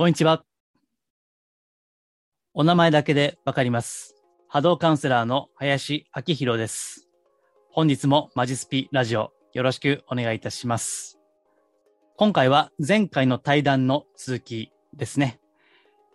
[0.00, 0.42] こんにちは。
[2.54, 4.16] お名前だけでわかります。
[4.48, 7.06] 波動カウンセラーの林明宏です。
[7.70, 11.18] 本日もマジスピラジオよろしくお願いいたします。
[12.16, 15.38] 今回は前回の対談の続きですね。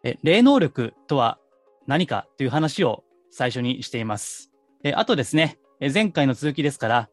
[0.04, 1.38] え霊能力とは
[1.86, 4.50] 何かという話を最初にしています。
[4.84, 7.10] えあとですね、え前回の続きですから、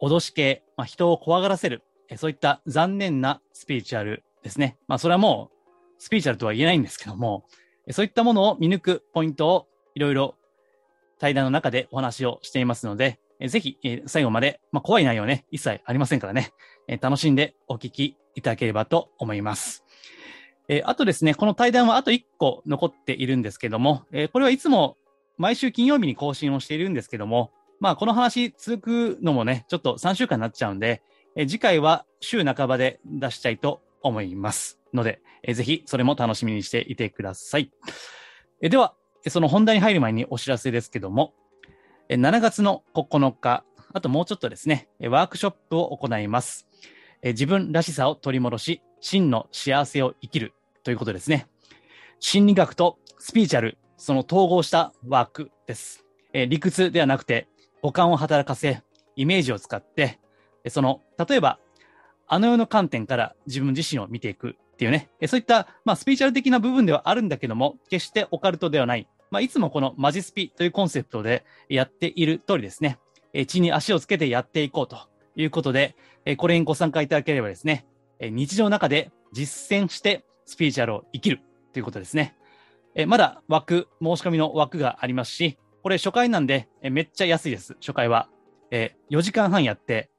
[0.00, 4.78] 脅し系、まあ、人を怖がらせる、えそういった残念なスピリチュアルですね。
[4.88, 5.55] まあ、それはもう、
[5.98, 7.44] スピリチュアルとは言えないんですけども、
[7.90, 10.34] そういったものを見抜くポイントをいろいろ
[11.18, 16.52] 対談の中でお話をしていますので、ぜひ、最後まで、まあ、怖い内容ね、一切ありませんからね、
[17.00, 19.84] 楽しんでお聞きいただければと思います。
[20.84, 24.96] あとですね、この対談はあと1個残っているんですけども、これはいつも
[25.36, 31.02] 毎週金曜日に更新をしているんですけども、まあこの話続くのもね、ちょっと3週間になっちゃうんで、
[31.36, 37.70] 次回は週半ばで出したいと思いますので、えぜひそれも楽しみにしていてください。
[38.60, 38.94] えでは、
[39.28, 41.34] その本題に入る前にお知らせですけども、
[42.08, 46.66] 7月の9日、あともうちょっとですね、ワークショップを行います。
[47.22, 50.52] え自分らしさを取り戻し、真の幸せを生きる
[50.82, 51.48] ということですね。
[52.20, 56.04] 心理学とスピーチャル、その統合したワークです。
[56.32, 57.48] え理屈ではなくて、
[57.82, 58.82] 五感を働かせ、
[59.16, 60.18] イメージを使って、
[60.68, 61.58] その、例えば、
[62.28, 69.08] あの世の観点から自分自身を見ていくっていうね、そういった、まあ、スピーチャル的な部分ではあるんだけども、決してオカルトではない。
[69.30, 72.98] まあ、いつもこのマジスピというコンセプトでやっている通りですね、
[73.46, 74.98] 地に足をつけてやっていこうと
[75.34, 75.96] いうことで、
[76.36, 77.86] これにご参加いただければですね、
[78.20, 81.40] 日常の中で実践してスピーチャルを生きる
[81.72, 82.36] ということですね。
[83.06, 88.28] まだ枠、申し込みの枠がありますし、これ初回なんで、めっちゃ安いです、初回は。
[88.70, 90.10] 4時間半やって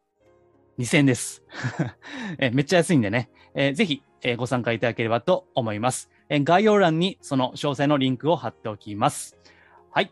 [0.79, 1.43] 2000円です。
[2.37, 6.11] えめっちゃ安いんでね、えぜひ、えご参加いただければと思います。
[6.29, 9.37] え概要欄にその詳細のリンクを貼っておきます。
[9.91, 10.11] はい。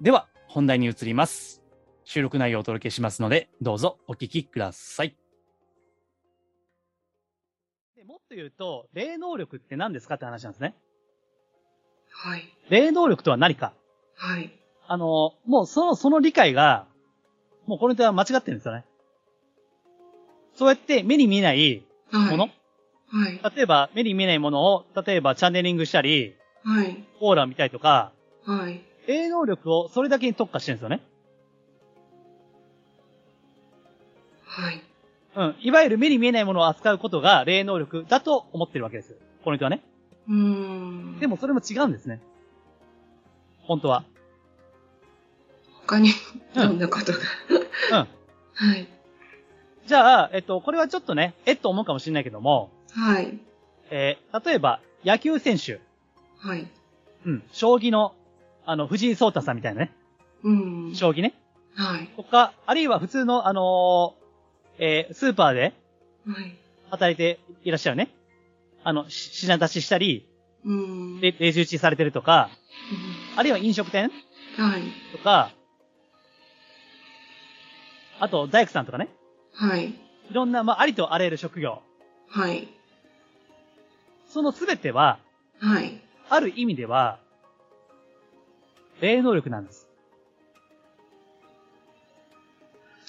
[0.00, 1.62] では、本題に移ります。
[2.04, 5.16] 収録内容をお届けしますので、どうぞお聞きください。
[7.96, 10.74] でもっと言うと、霊能力って何ですかって話なんですね。
[12.10, 12.42] はい。
[12.68, 13.72] 霊能力とは何か。
[14.16, 14.52] はい。
[14.86, 16.86] あの、もうその、その理解が、
[17.66, 18.84] もうこれとは間違ってるんですよね。
[20.62, 22.30] そうやって目に見えないはい。
[22.30, 22.50] もの、
[23.08, 23.56] はい。
[23.56, 27.04] 例えば目に見えないものを、例えばチャネリングしたり、はい。
[27.20, 28.12] オーラを見たりとか、
[28.46, 28.80] はい。
[29.08, 31.00] 霊能力をそれだけに特化してるんですよね。
[34.46, 34.82] はい。
[35.34, 35.56] うん。
[35.62, 39.16] いわゆる目に見えないものを扱うことが霊能力だと思ってるわけです。
[39.42, 39.82] この人はね。
[40.28, 41.18] うーん。
[41.18, 42.20] でもそれも違うんですね。
[43.62, 44.04] 本当は。
[45.86, 46.10] 他に、
[46.54, 47.18] うんどんなことが？
[48.00, 48.08] うん。
[48.54, 48.86] はい。
[49.86, 53.38] じゃあ、えっと、これはちょっとね、えっと思うかもしれないけども、はい。
[53.90, 55.80] えー例えば、野球選手、
[56.38, 56.66] はい。
[57.26, 58.14] うん、将棋の、
[58.64, 59.92] あの、藤井聡太さんみたいなね、
[60.44, 60.52] う
[60.90, 60.94] ん。
[60.94, 61.34] 将棋ね、
[61.74, 62.08] はい。
[62.16, 64.22] とか、あるいは普通の、あのー
[64.78, 65.74] えースーパーで
[66.26, 66.56] はい。
[66.90, 68.08] 働いていらっしゃるね、
[68.84, 70.28] あの、し品出ししたり、
[70.64, 71.20] うん。
[71.20, 72.50] で、レジ打ちされてるとか、
[73.36, 74.10] あるいは飲食店
[74.58, 74.82] うんはい。
[75.12, 75.50] とか、
[78.20, 79.08] あと、大工さんとかね、
[79.54, 79.88] はい。
[79.88, 79.94] い
[80.32, 81.82] ろんな、まあ、ありとあらゆる職業。
[82.28, 82.68] はい。
[84.28, 85.18] そのすべては、
[85.60, 86.00] はい。
[86.30, 87.18] ある意味では、
[89.00, 89.86] 霊能力なんです。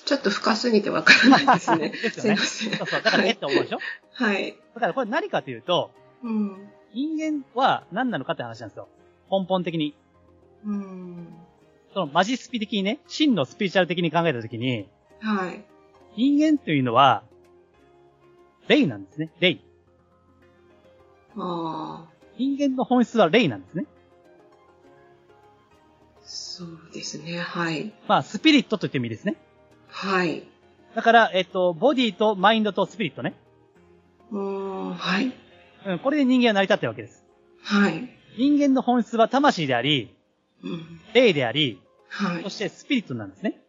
[0.06, 1.90] ちょっと深すぎてわからないですね。
[2.04, 2.38] ですよね。
[2.38, 2.78] すいません。
[2.80, 3.02] そうそう。
[3.02, 3.80] だから、えって思うでしょ？
[4.14, 4.58] はい。
[4.75, 5.92] だからこれ何かというと、
[6.24, 6.70] うん。
[6.94, 8.90] 人間は何なのかって話なんですよ。
[9.31, 9.96] 根本的に。
[10.66, 11.28] うん。
[11.94, 14.90] そのマジスピ的にね、真のスピリチュアル的に考えたときに、
[15.22, 15.64] はい。
[16.16, 17.24] 人間というのは、
[18.68, 19.31] 霊なんですね。
[19.40, 19.59] 霊。
[21.35, 23.85] ああ、人間の本質は霊なんですね。
[26.24, 27.38] そうですね。
[27.38, 27.94] はい。
[28.07, 29.35] まあ、スピリットと言ってもいいですね。
[29.88, 30.44] はい。
[30.96, 33.35] だから、えっと、ボディとマインドとスピリットね。
[34.31, 34.94] うーん。
[34.94, 35.34] はい。
[35.85, 37.25] うん、これで人間は成り立ってるわけです。
[37.62, 38.09] はい。
[38.38, 40.16] 人間の本質は魂であり、
[40.63, 41.01] うん。
[41.13, 42.50] 霊であり、はいそ。
[42.50, 43.59] してスピリットなんですね。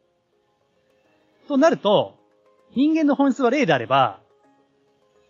[1.49, 2.19] となると、
[2.75, 4.19] 人間の本質は霊であれば、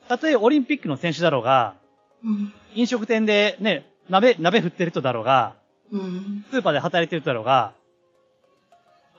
[0.09, 1.75] たとえオリンピックの選手だろうが、
[2.23, 2.53] うん。
[2.75, 5.55] 飲食店でね、鍋、鍋振ってる人だろうが、
[5.91, 6.45] うん。
[6.51, 7.75] スーパーで働いてる人だろうが、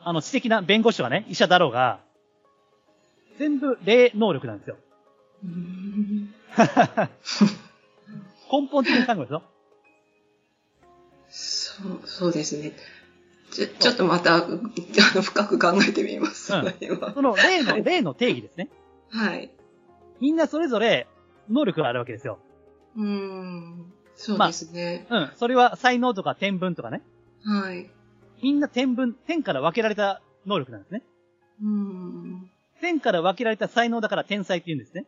[0.04, 2.00] あの、知的な弁護士とかね、医者だろうが、
[3.38, 4.78] 全部霊能力なんですよ。
[5.44, 6.34] うん。
[8.52, 9.42] 根本的に考えると。
[11.30, 12.74] そう、そうですね。
[13.56, 16.54] ちょ、ちょっとまた、あの、深く考えてみます。
[16.54, 18.70] うんその辺はその霊の、定義ですね。
[19.10, 19.50] はい。
[20.20, 21.08] みんなそれぞれ
[21.50, 22.40] 能力があるわけですよ。
[22.98, 23.94] うん。
[24.16, 25.08] そうですね。
[25.10, 25.32] うん。
[25.38, 27.02] それは才能とか天分とかね。
[27.46, 27.90] はい。
[28.44, 31.04] みんな天分、天から分けられた能力なんですね。
[31.62, 32.50] うん。
[32.82, 35.06] 天から分けられた才能だから天才って言うんですね。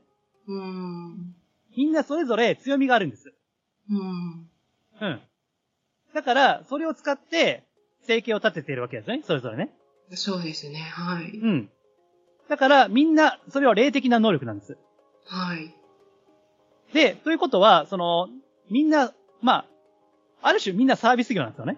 [0.48, 1.36] うん。
[1.76, 3.34] みんなそれぞれ強みがあるんです。
[3.90, 4.50] うん。
[5.02, 5.22] うん。
[6.14, 7.67] だから、それを使って、
[8.08, 9.22] 生計を立てているわけですね。
[9.26, 9.72] それぞれね。
[10.12, 10.80] そうですね。
[10.80, 11.38] はい。
[11.38, 11.70] うん。
[12.50, 14.78] だから、みんな、それは霊的な能力なんです。
[15.26, 15.74] はい。
[16.94, 18.30] で、ということは、その、
[18.72, 19.66] みんな、まあ、
[20.42, 21.78] ある種みんなサービス業なんですよね。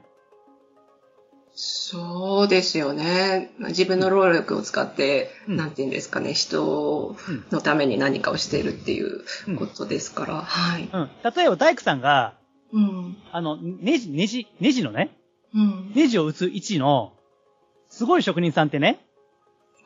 [1.62, 3.52] そうですよね。
[3.60, 7.46] 自分の労力を使って、うんなんて言うんですかね、人うん。
[7.52, 10.36] のために何かをしているっていううんことですから。
[10.42, 10.84] はい。
[10.94, 11.10] うん。
[11.36, 12.36] 例えば大工さんが、
[12.72, 13.18] うん。
[13.32, 15.18] あの、ネジ、ネジ、ネジのね、
[15.54, 15.92] うん。
[15.96, 17.14] ネジを打つ位置の、
[17.90, 19.00] すごい職人さんってね、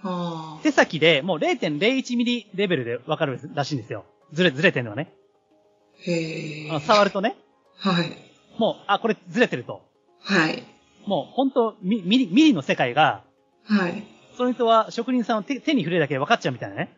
[0.04, 4.04] あ手先でもう0.01ミリレベルでわかるらしいんですよ。
[4.34, 5.14] ずれ、ずれてるのがね。
[5.96, 6.12] あ。
[6.12, 7.38] へ触るとね、
[7.78, 8.12] はい。
[8.58, 9.82] もう、あ、これずれてると。
[10.20, 10.64] はい。
[11.06, 13.24] もう、本当ミミリ、ミリの世界が、
[13.64, 14.04] はい。
[14.36, 16.90] その人は職人さんを手手に触れるだけで分かっちゃうみたいなね。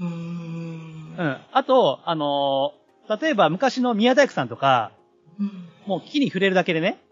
[0.00, 1.22] うーんう。
[1.22, 1.36] ん。
[1.52, 2.86] あと、あのー
[3.20, 4.90] 例えば昔の宮大工さんとか、
[5.38, 5.68] うん。
[5.86, 7.05] もう木に触れるだけでね、うん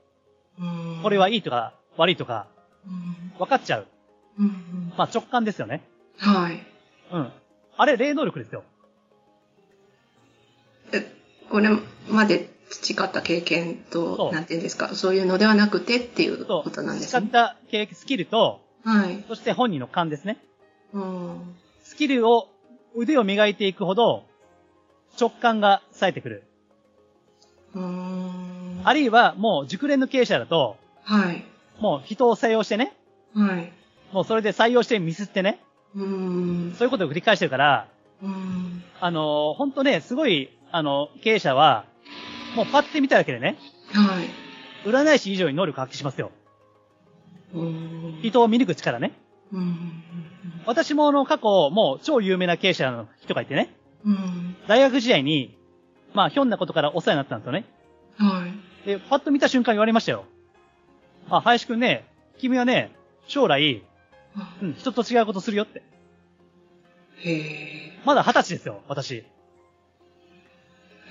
[1.03, 2.47] これはいいとか悪いとか
[2.87, 3.33] うん。
[3.39, 3.87] 分かっちゃう。
[4.39, 4.93] うん。
[4.97, 5.83] まあ直感ですよね。
[6.19, 6.63] はい。
[7.13, 7.33] うん。
[7.77, 8.63] あれ、霊能力ですよ。
[10.93, 11.11] え、
[11.51, 11.69] これ
[12.09, 16.45] まで培った経験と、なんていうんですか、そういうのではなくてっていう。
[16.47, 17.29] ことなんです使っね。
[17.31, 19.25] た経験、スキルと、はい。
[19.29, 20.39] そして本人の勘ですね。
[20.93, 21.55] うん。
[21.83, 22.49] スキルを、
[22.95, 24.25] 腕を磨いていくほど、
[25.21, 26.45] 直感が冴えてくる。
[27.75, 28.54] うーん。
[28.85, 31.45] あるいは、もう熟練の経営者だと、はい。
[31.81, 32.95] もう人を採用してね、
[33.35, 33.73] はい。
[34.13, 35.61] もうそれで採用してミスってね、
[35.95, 36.75] うーん。
[36.75, 37.89] そういうことを繰り返してるから、
[38.23, 38.83] うーん。
[39.01, 41.85] あのー、ほんとね、すごい、あの、経営者は、
[42.55, 43.57] もうパッて見ただけでね、
[43.93, 44.29] はい。
[44.89, 46.31] 占い師以上に能力発揮しますよ。
[47.55, 48.23] うーん。
[48.23, 49.13] 人を見抜く力ね。
[49.53, 50.03] うん。
[50.67, 54.57] 私もあの過去、もう超有名な経営者の人がいてね、うん。
[54.69, 55.57] 大学時代に、
[56.15, 57.65] まあ、ひょんなことからお世話になったんですよね。
[58.17, 58.53] はい。
[58.85, 60.25] で、パッと見た瞬間言われましたよ。
[61.31, 62.07] あ、林くんね、
[62.39, 62.93] 君はね、
[63.27, 63.83] 将来、
[64.37, 65.83] あうん、人と違うことするよって。
[67.19, 68.01] へえ。
[68.05, 69.25] まだ二十歳ですよ、私。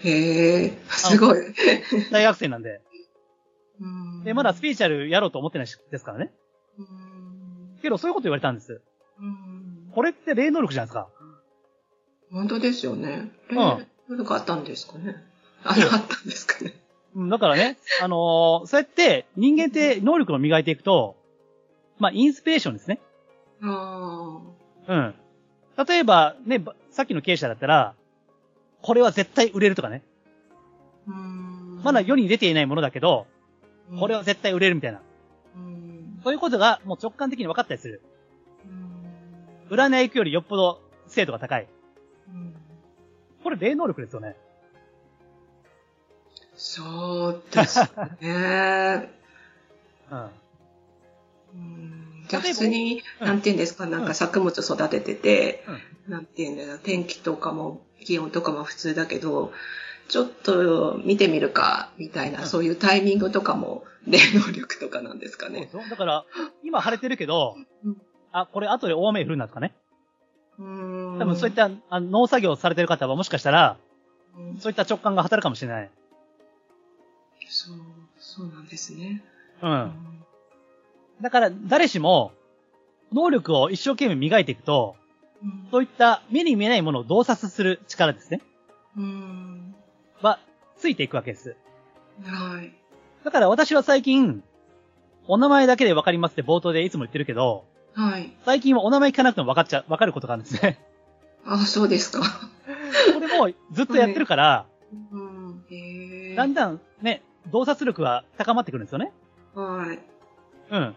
[0.03, 0.77] へえ。
[0.87, 1.37] すごい。
[2.11, 2.81] 大学生なんで。
[3.79, 6.31] うんで、まだスピリチュアルやろうと思ってないしですからね。
[6.77, 8.81] うんけど、そういうこと言われたんです。
[9.19, 11.09] うんこれって霊能力じゃないですか。
[12.31, 13.31] 本当ですよね。
[13.49, 15.15] うん例なんかあったんですかね。
[15.63, 16.82] ああったんですかね。
[17.15, 21.15] うん、だからね、 あのーそうやって人間って能力を磨いていくと、
[21.99, 22.99] まあ、インスピレーションですね。
[23.61, 24.41] あ
[24.87, 25.15] うん。
[25.87, 27.93] 例えば、ね、ばさっきの経営者だったら、
[28.81, 30.03] これは絶対売れるとかね。
[31.07, 31.11] あ。
[31.11, 33.27] うんまだ世に出ていないものだけど、
[33.99, 35.01] これは絶対売れるみたいな。
[35.55, 38.01] うんそういうことがもう直感的に分かったりする。
[38.65, 41.67] うん占い行くよりよっぽど精度が高い。
[42.29, 42.55] うん
[43.43, 44.37] これ霊能力ですよね。
[46.55, 47.79] そうです
[48.21, 49.09] ね。
[50.11, 50.29] うん。
[52.27, 55.65] 普通に、うんなんて言うんですか、なんか作物育ててて、
[56.07, 59.53] うんなんて言うんだろう、天気とかも気温とかも普通だけど、
[60.09, 65.69] ちょっと見てみるか、みたいな、うんそういうタイミングとかも、霊能力とかなんですかね。
[65.89, 66.25] だから、
[66.63, 67.55] 今晴れてるけど
[67.85, 67.97] うん、
[68.31, 69.73] あ、これ後で大雨降るんだとかね。
[70.59, 73.77] うん多分そういったあの農作業をされてる方はもしかしたら、
[74.37, 75.89] うんそういった直感が働くかもしれない。
[77.53, 77.77] そう、
[78.17, 79.23] そうなんですね。
[79.61, 79.67] う。。
[79.67, 80.23] うん
[81.21, 82.33] だから、誰しも、
[83.13, 84.95] 能力を一生懸命磨いていくと、
[85.71, 88.41] そういった目に見えないものを洞察する力ですね。
[88.97, 89.75] うん。
[90.21, 90.39] は、
[90.77, 91.55] ついていくわけです。
[92.25, 92.73] はい。
[93.23, 94.43] だから私は最近、
[95.27, 98.33] お名前だけでわかりますって冒頭でいつも言ってるけど、はい。
[98.43, 100.79] 最近はお名前聞かなくてもわかっちゃ、わかることがあるんですね。
[101.45, 102.21] あ、そうですか。
[103.13, 104.65] これもうずっとやってるから、
[105.11, 105.65] うん。
[105.69, 106.35] へえ。
[106.35, 109.11] だんだんね、洞察力は高まってくるんですよね。
[109.55, 109.99] はい。
[110.71, 110.95] うん。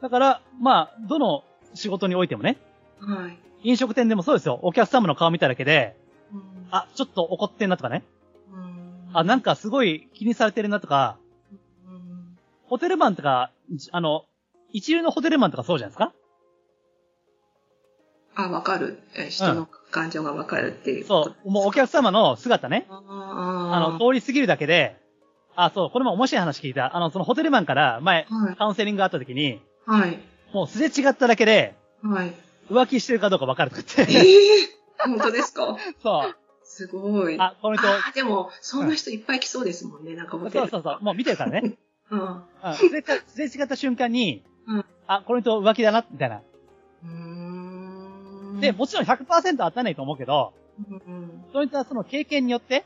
[0.00, 2.58] だから、まあ、どの仕事においてもね、
[3.00, 3.38] はい。
[3.62, 4.58] 飲食店でもそうですよ。
[4.62, 5.96] お客様の顔見ただけで、
[6.32, 8.04] うんあ、ちょっと怒ってんなとかね。
[8.52, 11.18] うんあ、なんかすごい気にされてるなとか、
[11.86, 12.38] うん
[12.68, 14.24] ホテルマンとか、じあの、
[14.72, 16.12] 一流のホテルマンとかそうじゃないですか？
[18.36, 19.02] あ、わかる。
[19.16, 21.04] え人の感情がわかるっていう。
[21.04, 21.50] そう。
[21.50, 22.86] もうお客様の姿ね。
[22.88, 23.00] ああ
[23.78, 24.96] の、通り過ぎるだけで、
[25.54, 26.96] あ、そう、これも面白い話聞いた。
[26.96, 30.18] あの、そのホテルマンから前、はいカウンセリングがあった時に、はい。
[30.52, 32.34] もうすれ違っただけで、はい。
[32.70, 34.02] 浮気してるかどうか分かるとかって。
[34.02, 34.24] え
[35.06, 35.76] 本当ですか？
[36.02, 36.36] そう。
[36.64, 37.36] すごい。
[37.38, 40.60] あ、この人、あーでも、そんな人いっぱい来そうですもんね、なんかホテル。
[40.60, 41.76] そうそうそう、もう見てるからね。
[42.10, 42.20] うん。
[42.20, 42.74] うん。
[42.74, 46.36] すれ違すれ違った瞬間に、うんあ、この人浮気だな、みたいな。
[46.36, 47.10] うー
[48.56, 48.60] ん。
[48.60, 50.52] で、もちろん100%当たんないと思うけど、
[50.88, 51.44] うん。
[51.52, 52.84] そういったその経験によって、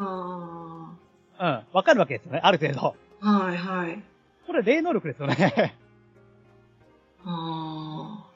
[0.00, 0.92] あ
[1.40, 2.94] うん、わかるわけですよね、ある程度。
[3.20, 3.28] あ。
[3.28, 4.02] はいはい。
[4.46, 5.76] これ霊能力ですよね。
[7.24, 8.32] ああ。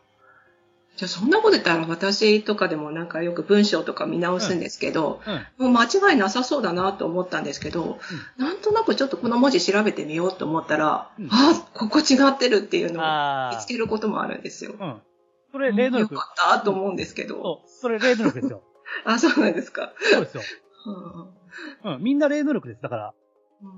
[0.96, 5.20] じゃあそんなこと言ったら私とかでもなんかよく文章とか見直すんですけど、
[5.58, 5.70] うん。
[5.72, 7.98] もう間違いなさそうだなと思ったんですけど、
[8.38, 13.66] なんとなくちょっとこの文字調べてみようと思ったら、うんあここ違ってるっていうのをああ見つ。
[13.66, 14.74] けることもあるんですよ。
[14.80, 15.02] うん。
[15.52, 16.14] それ霊能力。
[16.14, 17.42] よかったと思うんですけど。
[17.42, 18.62] そう、それ霊能力ですよ。
[19.04, 19.92] あ、そうなんですか。
[20.12, 20.42] そうですよ。
[20.86, 20.90] う
[21.22, 21.45] ん
[21.84, 22.82] うん、みんな霊能力です。
[22.82, 23.14] だから、
[23.62, 23.70] うん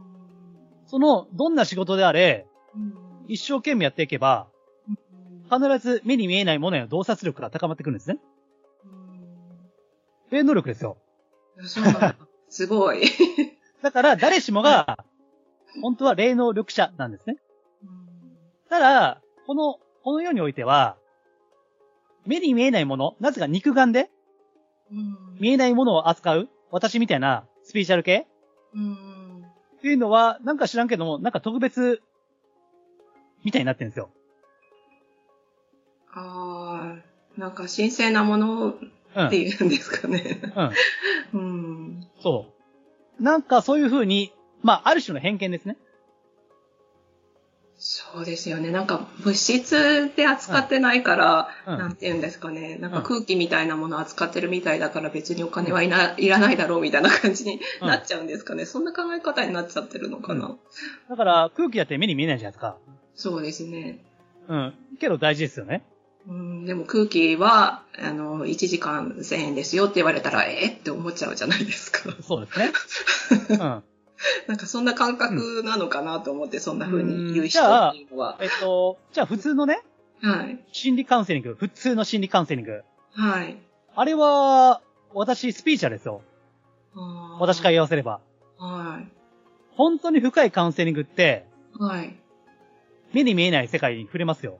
[0.87, 4.49] その、どんな仕事であれ、うん一生懸命やっていけば、
[5.51, 8.19] 必ず目に見えないものへの洞察力が高まってくるんですね。
[10.31, 10.97] 霊能力ですよ。
[11.59, 12.17] うんそうなんだ。
[12.49, 13.03] すごい。
[13.83, 14.99] だから、誰しもが、
[15.83, 17.37] 本当は霊能力者なんですね。
[18.71, 20.97] ただ、この、この世においては、
[22.25, 24.11] 目に見えないもの、なぜか肉眼で
[25.41, 28.27] 見えないものを扱う、私みたいなスピーチャル系？
[28.75, 29.45] うん
[29.77, 32.01] っていうのは、なんか知らんけども、なんか特別、
[33.45, 34.09] みたいになってるんですよ。
[36.11, 38.75] ああ、なんか神聖なもの
[39.15, 39.27] うん。
[39.27, 40.41] っていうんですかね。
[41.35, 41.41] うん。
[41.41, 42.07] うん。
[42.23, 42.47] そ
[43.21, 43.23] う。
[43.23, 44.33] なんかそういう風に、
[44.63, 45.77] まあ、ある種の偏見ですね。
[47.81, 48.73] そうですよね。
[48.73, 52.77] なんか物質で扱ってないから、うんなんて言うんですかね。
[52.77, 58.67] なんかうん空気みたいなものを扱ってるみたいだから別にお金はいな、いらないだろうみたいな感じにうんなっちゃうんですかね。
[58.67, 60.57] そんな考え方になっちゃってるのかな。
[61.09, 62.77] だから、空気だって目に見えないじゃないですか。
[63.15, 64.05] そうですね。
[64.49, 64.75] うん。
[64.99, 65.85] けど大事ですよね。
[66.27, 72.11] うん、でも空気は、あの、1時間1000円ですよって言われたら、えーって思っちゃうじゃないですか。
[72.23, 72.73] そうですね。
[73.61, 73.83] うん。
[74.47, 78.37] なんかそんな感覚なのかなと思って、そんな風に言う人っていうのは。
[78.41, 79.83] えっと、じゃあ普通のね、
[80.21, 80.65] はい。
[80.73, 82.83] 心理カウンセリング、普通の心理カウンセリング。
[83.13, 83.57] はい。
[83.95, 84.81] あれは、
[85.15, 86.23] 私、スピーチャーですよ。
[87.39, 88.21] 私から言わせれば。
[88.59, 89.09] はい。
[89.77, 91.47] 本当に深いカウンセリングって、
[91.79, 92.17] はい。
[93.13, 94.59] 目に見えない世界に触れますよ。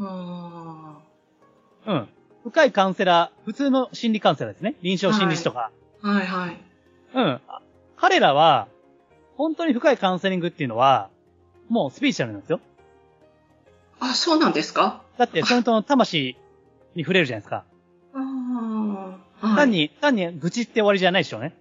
[0.00, 0.98] あ
[1.86, 2.08] うん。
[2.44, 4.76] 深いカウンセラー、普通の心理カウンセラーですね。
[4.82, 5.70] 臨床心理士とか。
[6.02, 6.60] ーはいはい。
[7.14, 7.40] うん。
[8.04, 8.68] あ彼らは、
[9.36, 11.08] 本当に深いカウンセリングっていうのは、
[11.68, 12.60] もうスピーチャルなんですよ。
[14.00, 15.02] あ、そうなんですか？
[15.16, 16.36] だって、その人の魂
[16.94, 17.64] に触れるじゃないですか。
[18.14, 18.18] あ
[19.42, 19.46] あ。
[19.46, 21.54] はい単に、単に愚痴って終わりじゃないでしょうね。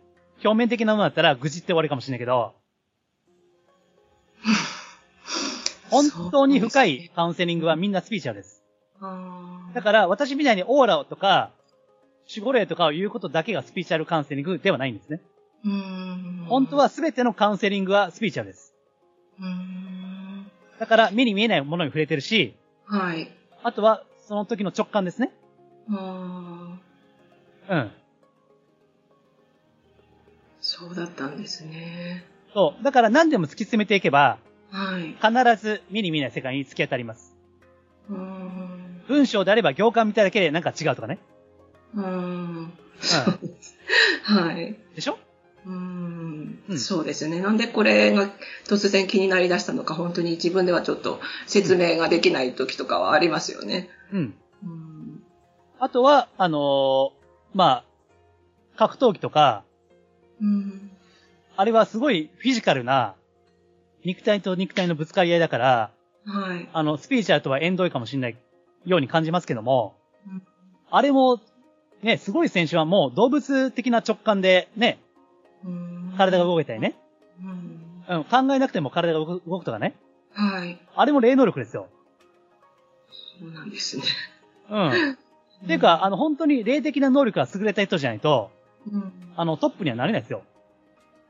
[0.43, 2.53] 表面的なものだったら愚痴って終わりかもしれないけど、
[5.89, 8.63] 本当に深いカウンセリングはみんなスピーチャルです。
[9.73, 11.51] だから、私みたいにオーラとか、
[12.29, 15.21] 守護霊とかを言うことだけがスピーチャルカウンセリングではないんですね。
[15.63, 18.73] 本当は全てのカウンセリングはスピーチャルです。
[20.79, 22.55] だから、目に見えないものに触れてるし、
[22.85, 23.31] はい。
[23.63, 25.31] あとは、その時の直感ですね。
[25.89, 26.77] あ
[27.69, 27.73] あ。
[27.75, 27.91] うん。
[30.59, 32.25] そうだったんですね。
[32.53, 32.83] そう。
[32.83, 34.37] だから何でも突き詰めていけば、
[34.71, 35.15] はい。
[35.21, 37.35] 必ず目に見えない世界に突き当たります。
[38.09, 39.01] うーん。
[39.07, 41.19] 文章であれば行間見ただけでなんか違うとかね。
[41.95, 42.65] うーん。
[42.65, 42.71] う
[44.23, 44.71] はい。
[44.71, 44.77] ん。
[44.95, 45.17] でしょ？
[45.65, 47.39] うーんうんそうですね。
[47.39, 48.29] なんでこれが
[48.65, 53.89] 突然気になりだしたのか、本当に自分ではちょっと説明ができない時とかはありますよね。
[54.11, 54.33] うん。
[54.63, 55.23] うん。
[55.79, 57.11] あとは、あのー
[57.53, 57.83] まあ、
[58.77, 59.63] 格闘技とか、
[60.41, 60.91] うん。
[61.55, 63.15] あれはすごいフィジカルな、
[64.03, 65.91] 肉体と肉体のぶつかり合いだから、
[66.25, 66.69] はい。
[66.73, 68.37] あの、スピーチャルとは縁遠いかもしれない
[68.85, 69.95] ように感じますけども、
[70.27, 70.43] うん
[70.95, 71.39] あれも、
[72.03, 75.02] ね、すごい選手はもう動物的な直感でね、うん
[76.17, 76.95] 体が動いたりね、
[77.41, 78.17] うん。
[78.17, 79.95] うん、考えなくても体が動くとかね、
[80.33, 80.79] はい。
[80.95, 81.87] あれも霊能力ですよ。
[83.39, 84.03] そうなんですね。
[84.69, 84.89] うん。
[84.89, 88.51] っていうか、あの、本当に霊的な能力が優れた人じゃないと、
[88.91, 89.13] うん。
[89.35, 90.43] あの、トップにはなれないですよ。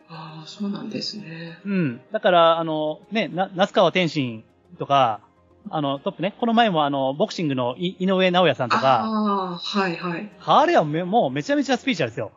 [0.09, 1.59] ああ、そうなんですね。
[1.65, 2.01] うん。
[2.11, 4.43] だから、あの、ね、な、那須川天心
[4.79, 5.21] とか、
[5.69, 10.29] あの、トップね、この前もあの、ボクシングのい井上直也さんとか、ああ、はいはい。
[10.41, 12.31] 彼はめもうめちゃめちゃスピーチャーですよ。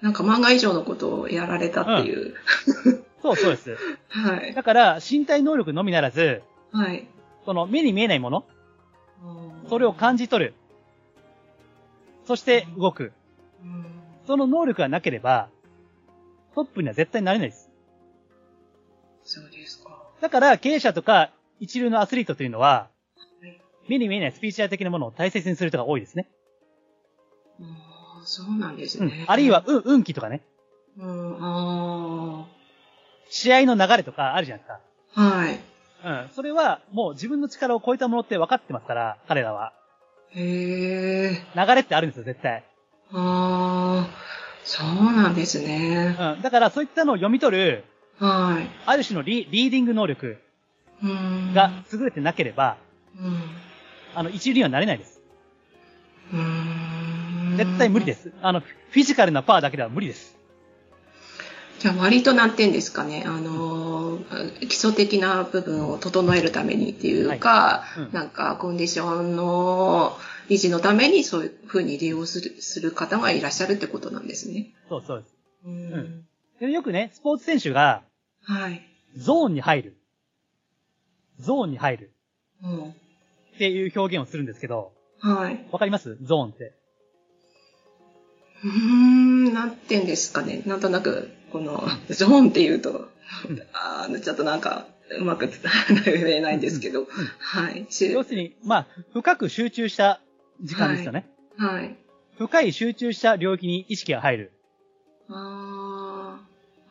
[0.00, 2.34] なんか漫画以上のことをやられたっていう。
[3.22, 3.76] そうそうです。
[4.08, 4.54] はい。
[4.54, 6.42] だから、身体能力のみならず、
[6.72, 7.06] はい。
[7.44, 8.44] その目に見えないもの、
[9.68, 10.54] それを感じ取る。
[12.24, 13.12] そして動く。
[13.62, 15.48] うんその能力がなければ、
[16.54, 17.70] トップには絶対なれないです。
[19.24, 20.02] そうですか。
[20.20, 22.90] だから、経営者とか一流のアスリートというのは
[23.42, 26.28] はい、目に見えないスピーチャー的なものを大切にする人が多いですね。
[27.60, 27.89] ああ、あ、
[28.24, 29.24] そうなんですうんね。。
[29.26, 30.42] あるいは、運、運気とかね。
[30.98, 32.46] うん、あ
[33.30, 34.80] 試合の流れとかあるじゃないですか。
[35.16, 35.36] あ。
[35.36, 35.60] はい。
[36.04, 36.28] うん。
[36.34, 39.72] それは、もう自分の力を超えたものって分かってますから、彼らは。
[40.30, 41.42] へえ。
[41.54, 42.64] 流れってあるんですよ、絶対。
[43.12, 44.08] ああ、
[44.64, 46.16] そうなんですね。
[46.18, 46.42] うん。
[46.42, 47.84] だから、そういったのを読み取る、
[48.18, 48.68] はい。
[48.86, 50.38] ある種のリリーディング能力
[51.02, 51.54] うん。
[51.54, 52.76] が優れてなければ、
[53.18, 53.40] うん。
[54.14, 55.19] あの、一流にはなれないです。
[57.56, 58.32] 絶対無理です。
[58.42, 60.36] あの、フィジカルなパワーだけでは無理です。
[61.78, 70.14] じゃあ割となんて言うんですかね、あのー、基礎的な部分を整えるためにっていうか、はいうんなんかコンディションの
[70.50, 74.74] 維持のためにそういうふうに利用するする方がいらっしゃるってことなんですね。
[74.90, 75.34] そうそうです。
[75.64, 76.26] うんん
[76.60, 78.02] でよくね、スポーツ選手が、
[78.42, 78.82] はい。
[79.16, 79.96] ゾーンに入る。
[81.38, 82.12] ゾーンに入る。
[82.62, 82.94] うんっ
[83.58, 85.66] ていう表現をするんですけど、はい。
[85.72, 86.18] わかります？
[86.22, 86.74] ゾーンって。
[88.64, 90.62] うーん、なんて言うんですかね。
[90.66, 93.08] なんとなく、この、ゾーンって言うと、
[93.72, 94.86] あーちょっとなんか、
[95.18, 95.48] うまく
[96.04, 97.06] 言えないんですけど、
[97.38, 97.86] はい。
[97.90, 100.20] し要するに、まあ、深く集中した
[100.62, 101.26] 時間ですよね。
[101.56, 101.96] はい。
[102.38, 104.52] 深い集中した領域に意識が入る。
[105.28, 106.40] あ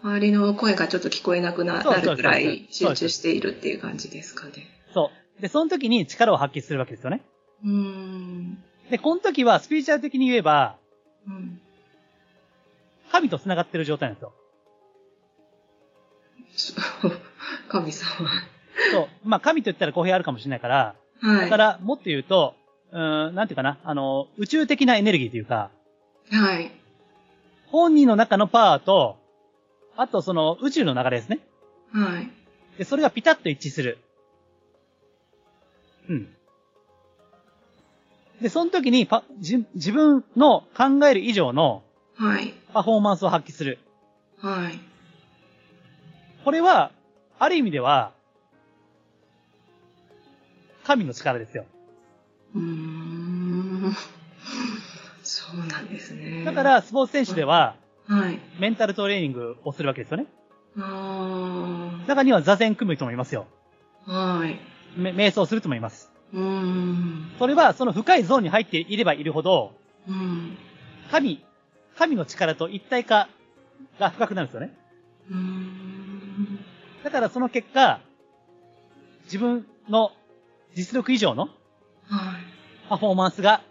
[0.04, 4.68] あ、周りの声がちょっと聞こえなくなるくらい集中しているっていう感じですかね。
[4.94, 5.42] そう。
[5.42, 7.22] で、その時に力を発揮するわけですよね。
[7.64, 8.64] うーん。
[8.90, 10.78] で、この時はスピリチュアル的に言えば、
[11.30, 11.62] うん。
[13.12, 14.20] 神と繋がってる状態なんで
[16.58, 16.82] すよ。
[17.70, 18.30] 神様。
[18.92, 19.08] そう。
[19.24, 21.42] まあ、神と言ったら語弊あるかもしれないから、はい。
[21.42, 22.56] だから、もっと言うと、
[22.92, 25.72] うーん、なんていうかな、あの、宇宙的なエネルギーというか、
[26.32, 26.72] はい。
[27.68, 29.18] 本人の中のパワーと、
[29.96, 31.40] あとその宇宙の流れですね。
[31.92, 32.30] はい。
[32.78, 33.98] で、それがピタッと一致する。
[36.08, 36.36] うん。
[38.42, 41.84] で、その時にパ、じ、自分の考える以上の
[42.16, 42.54] はい。
[42.74, 43.80] パフォーマンスを発揮する。
[44.40, 44.80] はい。
[46.44, 46.92] これは、
[47.38, 48.12] ある意味では、
[50.84, 51.66] 神の力ですよ。
[52.56, 53.96] うーん。
[55.24, 56.44] そうなんですね。
[56.44, 57.76] だか、ら、スポーツ選手では、
[58.08, 58.40] はい。
[58.60, 60.26] メンタルトレーニングをするわけですよね。
[60.78, 63.46] あ中には座禅組む人もいますよ。
[64.08, 64.40] あ。
[64.40, 64.60] はい。
[64.98, 66.09] め瞑想する人もいます。
[66.34, 67.32] うーん。
[67.40, 69.74] それは、その深いゾーンに入っていればいるほど、
[70.08, 70.58] うん。
[71.12, 71.44] 神、
[71.98, 73.28] 神の力と一体化
[74.00, 74.78] が深くなるんですよね。
[75.30, 76.60] うーん。
[77.04, 78.00] だからその結果、
[79.26, 80.12] 自分の
[80.76, 81.52] 実力以上のはい。
[82.90, 83.62] パフォーマンスが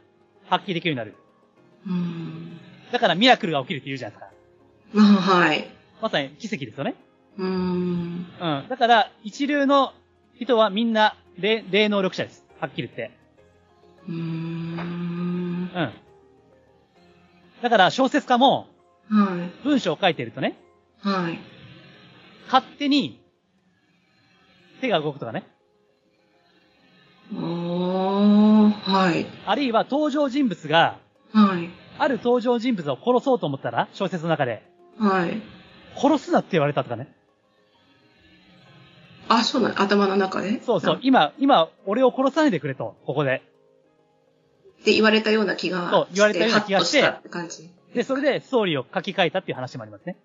[0.48, 1.16] 発揮できるようになる。
[1.86, 2.58] うん。
[2.92, 4.30] だからミラクルが起きるって言うじゃないですか。
[4.94, 5.06] まあ、
[5.44, 5.68] はい。
[6.00, 6.94] まさに奇跡ですよね。
[7.36, 8.26] うーん。
[8.40, 8.68] うん。
[8.68, 9.92] だから、一流の
[10.38, 12.44] 人はみんな霊、霊能力者です。
[12.60, 13.10] はっきり言って。
[14.08, 14.18] うーん。
[14.18, 15.92] うん。
[17.62, 18.66] だから、小説家も
[19.08, 20.56] は文章を書いてるとね、
[21.04, 21.08] い。
[21.08, 21.38] はい。
[22.46, 23.20] 勝手に
[24.80, 25.44] 手が動くとかね。
[27.34, 29.26] おー、はい。
[29.44, 30.98] あるいは登場人物が、
[31.32, 31.68] はい。
[31.98, 34.62] ある登場人物を殺そうと思ったら、小説の中で、
[34.98, 35.42] はい。
[35.96, 37.12] 殺すなって言われたとかね。
[39.28, 40.60] あ、そうなん、頭の中で？
[40.62, 43.42] そうそう、今、今、俺を殺さないでくれと、ここで。
[44.80, 47.68] って言われたような気がそう言われたような気がしてて感じ？
[47.94, 50.16] で、それでストーリーを書き換えたっていう話もありますね。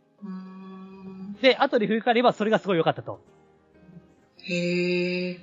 [1.41, 3.19] で、後で振り返ればそれがすごい良かったと。
[4.43, 5.39] へえ。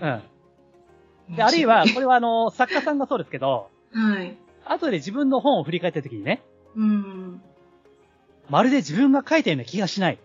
[0.00, 1.36] うん。
[1.36, 4.36] で、あるいは、これはあの、作家さんがそうですけど、はい。
[4.64, 6.42] 後で自分の本を振り返った時にね、
[6.76, 7.42] うん。
[8.50, 10.18] まるで自分が書いたような気がしない。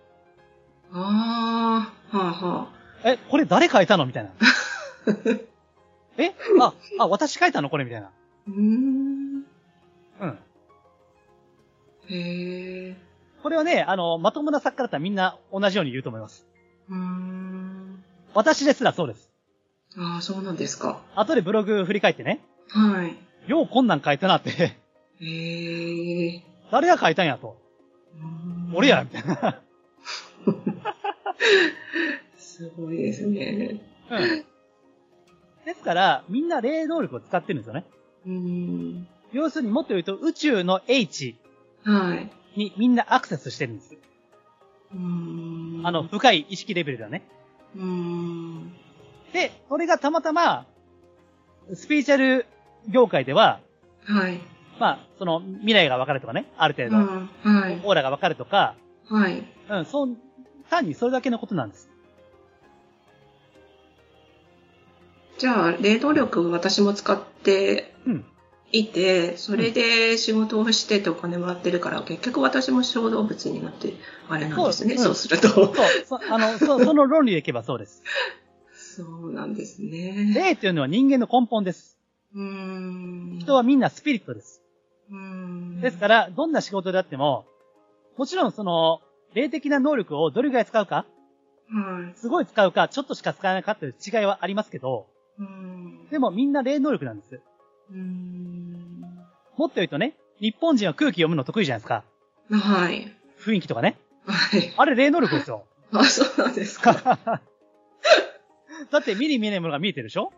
[0.91, 2.69] ああ、はあは
[3.03, 3.09] あ。
[3.09, 4.05] え、これ誰書いたの？
[4.05, 4.31] みたいな。
[6.17, 6.33] え？
[6.59, 7.69] あ、あ、私書いたの？
[7.69, 8.11] これみたいな。
[8.47, 9.43] うーん。
[10.19, 10.39] うん。
[12.09, 12.97] へえ。
[13.43, 16.47] これはね、あの、まともな作家だったらみんな同じように言うと思います。
[16.89, 18.03] うーん。
[18.33, 19.31] 私ですらそうです。
[19.97, 21.01] ああ、そうなんですか。
[21.15, 22.39] 後でブログ振り返ってね、
[22.69, 23.15] はい。
[23.49, 24.75] ようこんなん書いたなって、
[25.21, 26.43] へえ。
[26.71, 27.57] 誰が書いたんやと。
[28.73, 29.61] 俺やみたいな。
[32.37, 33.81] すごいですね。
[34.09, 34.45] うん。
[35.65, 37.85] ですから、みんな霊能力を使ってるんですよね。
[38.25, 39.07] うーん。
[39.33, 41.35] 要するにもっと言うと宇宙の H
[41.83, 42.29] はい。
[42.59, 43.95] にみんなアクセスしてるんです。
[44.93, 45.81] うーん。
[45.85, 47.27] あの、深い意識レベルではね。
[47.75, 48.73] うーん。
[49.33, 50.65] で、それがたまたま、
[51.73, 52.45] スピリチュアル
[52.87, 53.59] 業界では、
[54.05, 54.39] はい。
[54.79, 57.29] まあ、その未来がわかるとかね、ある程度、うん。
[57.43, 57.81] はい。
[57.83, 58.75] オーラがわかるとか、
[59.09, 59.43] はい。
[59.69, 60.17] うん、そう、
[60.69, 61.89] 単にそれだけのことなんです。
[65.37, 68.25] じゃあ、霊能力私も使ってうん。
[68.71, 73.93] いて、それで仕事をしててお金もらってるから、結局私も小動物になって、
[74.27, 75.47] あれなんですね、そうそうすると。
[75.47, 75.75] そう、
[76.05, 78.03] そあの、そ その論理でいけばそうです。
[78.73, 80.33] そうなんですね。
[80.35, 81.97] 霊というのは人間の根本です。
[82.33, 83.39] うーん。
[83.39, 84.61] 人はみんなスピリットです。
[85.11, 85.81] うーん。
[85.81, 87.45] ですから、どんな仕事であっても、
[88.17, 89.01] もちろんその、
[89.33, 91.05] 霊的な能力をどれぐらい使うか、
[91.69, 92.17] はい。
[92.17, 96.07] すごい使うか、ちょっとしか使わないかっていう違いはありますけど、うーん。
[96.09, 97.41] でもみんな霊能力なんです。
[97.91, 99.01] うーん。
[99.57, 102.03] もっと言うとね、日本人は空気読むの得意じゃないですか。
[102.51, 103.13] はい。
[103.39, 103.97] 雰囲気とかね。
[104.25, 104.73] はい。
[104.77, 105.65] あれ霊能力ですよ。
[105.91, 106.93] あ、そうなんですか。
[108.91, 110.31] だって見に見えないものが見えてるでしょ？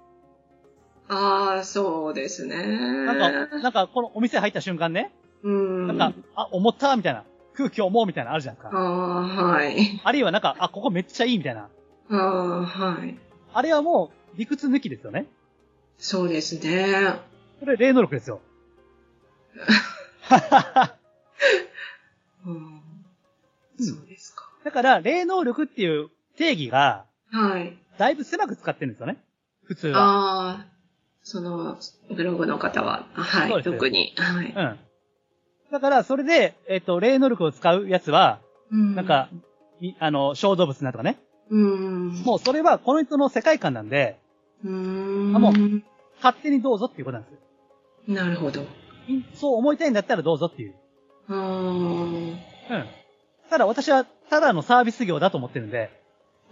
[1.09, 2.55] ああ、そうですね。
[3.05, 5.11] なんか、なんかこのお店入った瞬間ね、
[5.43, 5.87] うーん。
[5.87, 7.23] なんか、あ、思ったみたいな。
[7.59, 8.77] 空気思うみたいなのあるじゃないですあか。
[8.79, 8.81] あ、
[9.51, 10.01] はい。
[10.01, 11.67] あるいはなんか、あ、ここめっちゃいいみたいな。
[12.09, 13.17] ああ、はい。
[13.53, 15.25] あれはもう理屈抜きですよね。
[15.97, 17.19] そうですね。
[17.59, 18.39] これ霊能力ですよ。
[22.45, 22.81] うん。
[23.77, 24.49] そうですか。
[24.63, 27.77] だから、霊能力っていう定義が、はい。
[27.97, 29.17] だいぶ狭く使ってるんですよね。
[29.65, 29.99] 普通は。
[29.99, 30.65] ああ、
[31.23, 31.77] その、
[32.09, 34.13] ブログの方は、はい、特に。
[34.15, 34.53] はい。
[34.55, 34.79] うん。
[35.71, 38.39] だから、それで、えっ、と、霊能力を使うやつは、
[38.71, 39.29] うんなんか、、
[39.81, 41.17] みあの、小動物なんとかね。
[41.49, 42.09] うん。
[42.23, 44.19] もうそれはこの人の世界観なんで、
[44.63, 45.35] うーん。
[45.35, 45.53] あも
[46.17, 47.33] 勝手にどうぞっていうことなんです
[48.11, 48.15] よ。
[48.15, 48.65] なるほど。
[49.07, 50.75] みそう思いたいんだったらどうぞっていう。
[51.29, 52.29] うーん。
[52.29, 52.39] うん。
[53.49, 55.89] ただ私は、ただのサービス業だと思ってるんで、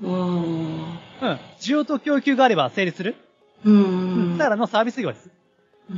[0.02, 0.14] うーん。
[0.14, 1.40] うん。
[1.60, 3.16] 需要と供給があれば成立する。
[3.66, 4.36] ううん。
[4.36, 4.38] ん。
[4.38, 5.30] ただのサービス業です。
[5.90, 5.96] うー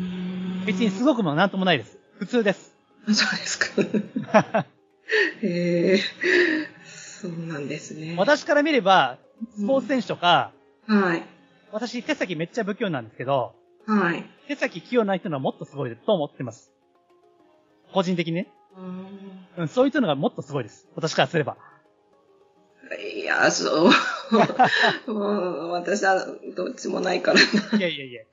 [0.63, 1.97] ん別にすごくもなんともないです。
[2.17, 2.78] 普通です。
[3.13, 4.65] そうですか。
[5.41, 5.99] へえ、
[6.85, 8.15] そうなんですね。
[8.17, 9.17] 私から見れば、
[9.55, 10.51] スポーツ選手とか、
[10.87, 11.23] はい。
[11.71, 14.23] 私手先めっちゃ不器用なんですけど、はい。
[14.47, 16.71] 手先器用な人のはもっとすごいと思ってます。
[17.93, 18.51] 個人的にね。
[18.75, 19.07] うーん
[19.57, 20.87] うん、そういう人のがもっとすごいです。
[20.95, 21.57] 私からすれば。
[23.13, 23.91] いや、そう
[25.71, 27.39] 私はどっちもないから
[27.71, 27.77] な。
[27.77, 28.23] いやいやいや。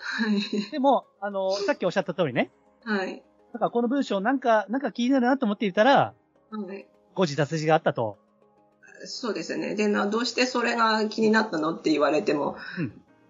[0.00, 0.70] はい。
[0.70, 2.50] でも、あの、さっきおっしゃった通りね。
[2.84, 3.22] はい。
[3.52, 6.14] だからこの文章なんか、なんか気になるなと思っていたら、
[6.50, 6.86] はい。
[7.14, 8.18] 誤字脱字があったと。
[9.04, 9.74] そうですね。
[9.74, 12.56] で、な、どうしてそれが気になったのって言われても、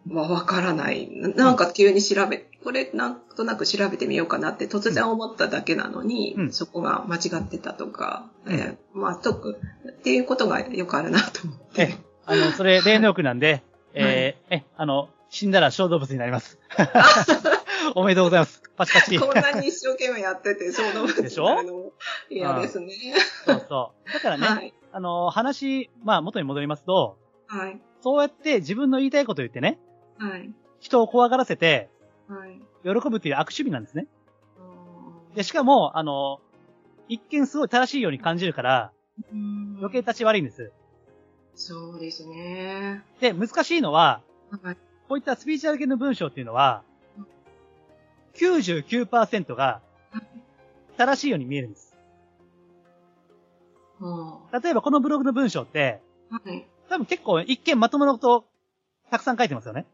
[0.07, 1.09] まあ、わからない。
[1.11, 9.59] ななんか急に調べ、これなんとなく調べてみようかなって突然思っただけなのに、うんそこが間違ってたとか、うんえーまあ、特、
[9.89, 11.83] っていうことがよくあるなと思って。
[11.83, 13.63] え、あの、それ、 霊能力なんで、
[13.95, 16.59] えーえ、あの、死んだら小動物になります。
[17.97, 18.63] おめでとうございます。
[18.77, 19.19] パチパチ。
[19.19, 21.63] こんなに一生懸命やってて、そう思でしょ？
[21.63, 21.93] の
[22.31, 22.93] 嫌ですね。
[23.47, 24.13] そうそう。
[24.13, 24.75] だからね、はい。
[24.93, 27.81] あの、話、まあ元に戻りますと、はい。
[28.01, 29.79] そうやって自分の言いたいことを言ってね、
[30.19, 30.51] はい。
[30.81, 31.89] 人を怖がらせて、
[32.29, 32.61] はい。
[32.85, 34.07] 喜ぶっていう悪趣味なんですね。
[35.33, 36.41] うで、しかも、あの、
[37.09, 38.93] 一見すごい正しいように感じるから、
[39.33, 40.73] ん余計立ち悪いんです。
[41.55, 43.03] そうですね。
[43.21, 44.23] で、難しいのは、
[44.63, 44.77] はい。
[45.09, 46.83] こういったスピーチュアル系の文章っていうのは、
[48.35, 49.81] 99%が
[50.97, 51.97] 正しいように見えるんです。
[54.01, 56.67] は例えばこのブログの文章って、あはい。
[56.89, 58.45] 多分結構一見まともなことを
[59.11, 59.87] たくさん書いてますよね。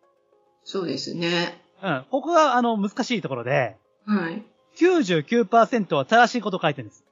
[0.65, 1.63] そうですね。
[1.83, 2.05] うん。
[2.11, 4.43] ここがあの難しいところで、はい。
[4.77, 7.05] 99%は正しいことを書いてるんです。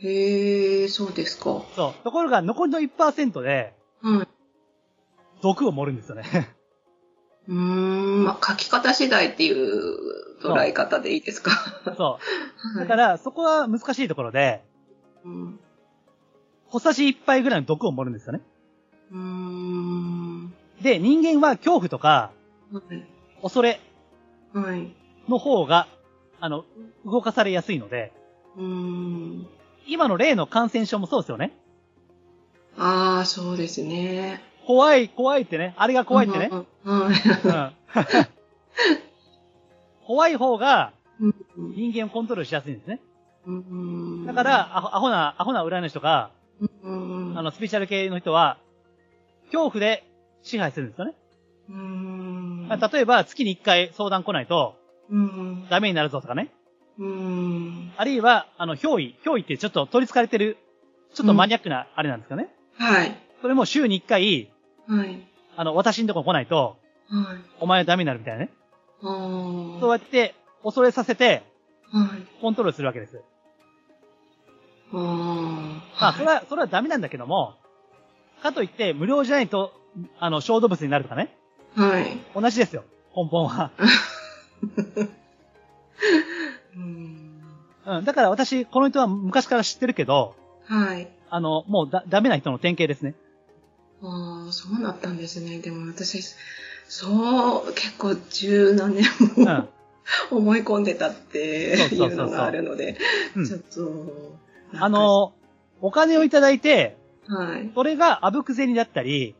[0.00, 1.62] へえ、そうですか。
[1.74, 2.04] そう。
[2.04, 4.28] ところが残りの1%ではい。
[5.42, 6.24] 毒を盛るんですよね。
[7.48, 9.96] うーん、まあ、書き方次第っていう
[10.42, 11.50] 捉え方でいいですか？
[11.96, 12.18] そ
[12.74, 12.78] う。
[12.78, 14.62] だから、ら、そこは難しいところで、
[15.24, 15.60] うん、
[16.70, 18.40] 小さじ1杯ぐらいの毒を盛るんですよね。
[19.10, 20.52] うーん。
[20.82, 22.30] で、人間は恐怖とか、
[22.72, 23.06] はい。
[23.42, 23.80] 恐れ
[24.52, 24.94] はい。
[25.28, 25.88] の方が、
[26.40, 26.64] あの、
[27.04, 28.12] 動かされやすいので、
[28.56, 29.46] うーん。
[29.86, 31.56] 今の例の感染症もそうですよね。
[32.76, 34.42] ああ、そうですね。
[34.68, 35.72] 怖い、怖いってね。
[35.78, 36.50] あれが怖いってね
[36.84, 36.94] う。
[36.94, 37.08] ん。
[37.08, 37.14] はい。
[37.44, 38.26] うん。
[40.06, 41.34] 怖い方がうん
[41.74, 43.00] 人間をコントロールしやすいんですね。
[43.46, 46.32] うんだから、アホアホな、アホな占い師とか、
[46.82, 48.58] うん、あの、スピーチャル系の人は、
[49.46, 50.04] 恐怖で
[50.42, 51.14] 支配するんですよね。
[51.70, 54.74] うん、例えば、月に1回相談来ないと、
[55.08, 56.52] うん、ダメになるぞとかね。
[56.98, 59.16] うん、あるいは、あの、憑依。
[59.24, 60.58] 憑依ってちょっと取り憑かれてる、
[61.14, 62.54] ちょっとマニアックなあれなんですかね。
[62.76, 63.18] はい。
[63.40, 64.52] それも週に1回、
[64.88, 65.20] はい。
[65.56, 66.76] あの、私のとこ来ないと、
[67.08, 67.38] はい。
[67.60, 68.50] お前はダメになるみたいなね。
[69.00, 71.42] そうやって、恐れさせて、
[71.90, 72.40] はい。
[72.40, 73.20] コントロールするわけです。
[76.00, 77.54] まあ、それは、それはダメなんだけども、
[78.42, 79.72] かといって、無料じゃないと、
[80.18, 81.36] あの、小動物になるとかね。
[81.74, 82.18] はい。
[82.34, 82.84] 同じですよ。
[83.14, 83.70] 根本は。
[86.76, 87.42] うん
[87.86, 88.04] うん。
[88.04, 90.34] だから私、この人は昔から知ってるけど、
[90.66, 91.08] はい。
[91.30, 93.14] あの、もうだ、ダメな人の典型ですね。
[94.02, 95.58] ああ、そうなったんですね。
[95.58, 96.22] でも私、
[96.88, 99.04] そう、結構十何年
[99.36, 99.44] うん。
[99.44, 99.68] も
[100.30, 102.96] 思い込んでたっていうのがあるので、
[103.36, 104.38] うんちょっと、
[104.78, 105.34] あ、の、
[105.80, 107.70] お金をいただいて、はい。
[107.74, 109.34] それがあぶく銭だったり、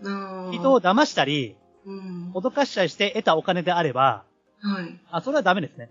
[0.00, 4.24] 人を騙したり、うん、脅かしたりして得たお金であれば、
[4.60, 5.00] はい。
[5.10, 5.90] あ、それはダメですね。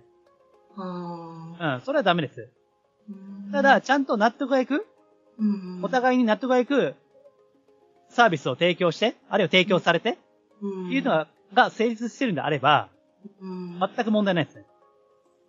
[0.76, 1.76] ああ。
[1.76, 2.50] うん、それはダメです。
[3.10, 3.14] う
[3.50, 4.86] んただ、、ちゃんと納得がいく、
[5.40, 6.96] うんお互いに納得がいく
[8.10, 10.17] サービスを提供して、あるいは提供されて、
[10.62, 12.89] うんいうのが、が成立してるんであれば、
[13.41, 14.65] うん、全く問題ないですね。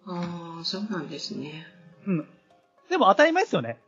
[0.07, 1.67] ああ、そうなんですね。
[2.07, 2.29] うん。
[2.91, 3.79] でも当たり前ですよね。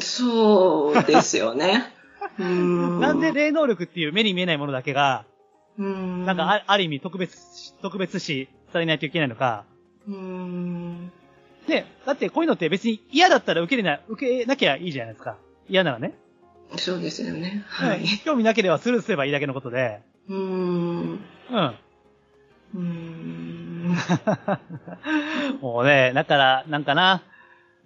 [0.00, 1.94] そうですよね。
[2.38, 5.24] うんなんで霊能力っていう目に見えないものだけが、
[5.78, 9.64] うん、なんかあある意味特別、特別視されないといけないのか。
[10.06, 11.10] うん、
[11.66, 15.38] で、だってこういうのって別に嫌だったら受けれない、受けなきゃいいじゃないですか。
[15.68, 16.14] 嫌ならね。
[16.76, 17.64] そうですよね。
[17.68, 18.06] はいうん。
[18.24, 20.00] 興味なければスルーすればいいだけのことで。
[20.28, 20.38] うん。
[21.50, 21.74] うん。
[22.74, 23.96] うん。
[25.60, 27.22] もうね、だから、なんかな。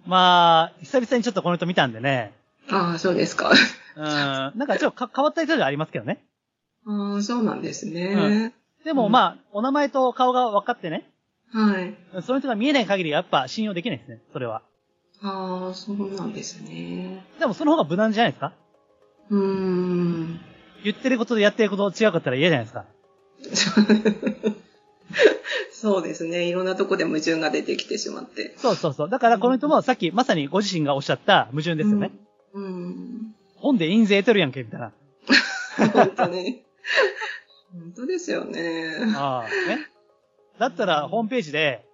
[0.05, 2.31] まあ、久々にちょっとこの人見たんでね。
[2.69, 3.51] ああ、そうですか。
[3.95, 4.03] うん。
[4.03, 6.23] なんかちょっとか変わった人ではありますけどね。
[6.85, 8.53] ああ、そうなんですね。
[8.83, 11.09] でもうんまあ、お名前と顔が分かってね。
[11.51, 11.95] はい。
[12.21, 14.19] その人が見えない限りやっぱ信用できないですね。
[14.31, 14.61] それは。
[15.23, 17.25] ああ、そうなんですね。
[17.39, 18.53] でもその方が無難じゃないですか？
[19.29, 20.39] うーん。
[20.83, 22.65] 言ってることでやってること違かったら嫌じゃない
[23.41, 24.55] ですか。
[25.71, 26.47] そうですね。
[26.47, 28.53] いろんなとこで矛盾が出てきてしまって。
[28.57, 29.09] そうそうそう。
[29.09, 32.11] だからこの人もさっきまさにご自身がおっしゃった矛盾ですよね。
[32.53, 33.35] うん。
[33.57, 34.91] 本で印税得てるやんけ、みたいな。
[35.79, 35.87] うん。
[35.89, 36.63] 本当に。
[37.73, 38.95] 本当ですよね。
[39.15, 39.89] ああ、ね。
[40.57, 41.85] だったらホームページで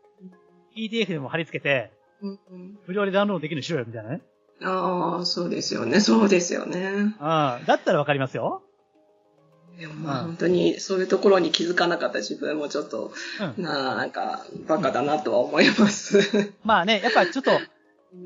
[0.75, 1.91] ETF でも貼り付けて、
[2.21, 4.21] うんうん無料でダウンロードできるようにしろよ、みたいなね。
[4.63, 5.99] ああ、そうですよね。
[5.99, 7.15] そうですよね。
[7.19, 8.61] ああ、だったらわかりますよ。
[9.79, 13.11] でもまあうん本当にそういうところに気づかなかった自分もちょっと、
[13.57, 13.63] うん。
[13.63, 16.53] なんか、バカだなとは思います。
[16.63, 17.51] まあね、やっぱちょっと、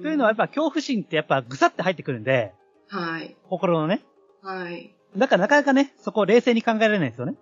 [0.02, 2.54] というのはやっぱ恐怖心ってやっぱぐさって入ってくるんで、
[2.88, 3.36] はい。
[3.50, 4.04] 心のね。
[4.41, 4.93] はい。
[5.15, 7.36] だからなかなかね、そこを冷静に考えられないんですよね。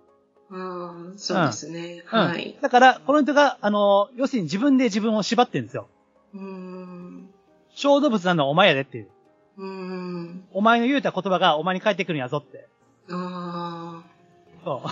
[0.50, 2.04] ああ、そうですね。
[2.12, 2.56] うんはい。
[2.60, 5.88] だから、この人が、あの、要するに自分で自分を縛ってるんですよ。
[6.34, 7.23] うーん。
[7.74, 9.08] 小動物なのはお前やでっていう。
[9.58, 10.44] うーん。
[10.52, 12.68] お前の言うた言葉がお前に返ってくるんやぞって。
[13.08, 14.02] あ
[14.64, 14.82] そ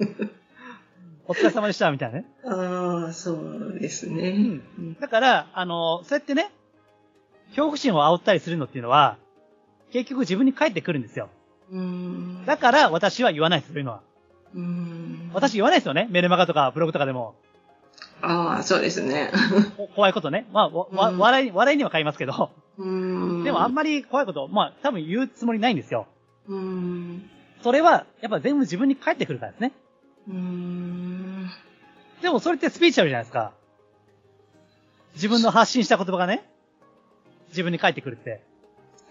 [1.28, 2.24] お疲れ様でした、みたいなね。
[2.44, 4.30] あ、ああ、そうですね。
[4.30, 6.50] うんうんだから、あの、そうやってね、
[7.50, 9.16] 恐怖心を煽ったりするのっていうのは、
[9.92, 11.28] 結局自分に返ってくるんですよ。
[11.70, 12.44] うーん。
[12.46, 14.00] だから私は言わないです、そういうのは。
[14.54, 15.30] うーん。
[15.32, 16.08] 私言わないですよね。
[16.10, 17.34] メルマガとかブログとかでも。
[18.22, 19.30] ああ、そうですね。
[19.76, 20.46] こ怖いことね。
[20.52, 22.50] まあ、わわうん笑い、笑いには買いますけど。
[22.78, 23.44] うーん。
[23.44, 26.06] でもあんまり怖いこと、まあ、多分言うつもりないんですよ。
[26.48, 27.28] うーん。
[27.62, 29.72] それは、やっぱ全部自分に返ってくるからですね。
[30.28, 31.50] うーん。
[32.22, 33.52] でもそれってスピーチュアルじゃないですか。
[35.14, 36.48] 自分の発信した言葉がね、
[37.48, 38.42] 自分に返ってくるって。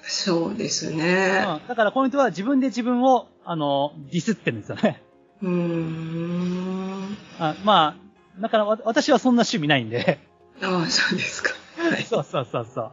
[0.03, 1.41] そうですうね。
[1.41, 1.67] ん。
[1.67, 5.01] だからこの人は自分で自分を、あの、ディスってるんですよね。
[5.41, 7.17] うーん。
[7.39, 10.19] あまあ、だからわ私はそんな趣味ないんで。
[10.61, 11.51] ああ、そうですか。
[11.77, 12.03] はい。
[12.03, 12.91] そうそうそうそう。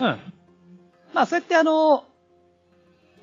[0.00, 0.18] うん。
[1.14, 2.04] まあそうやってあの、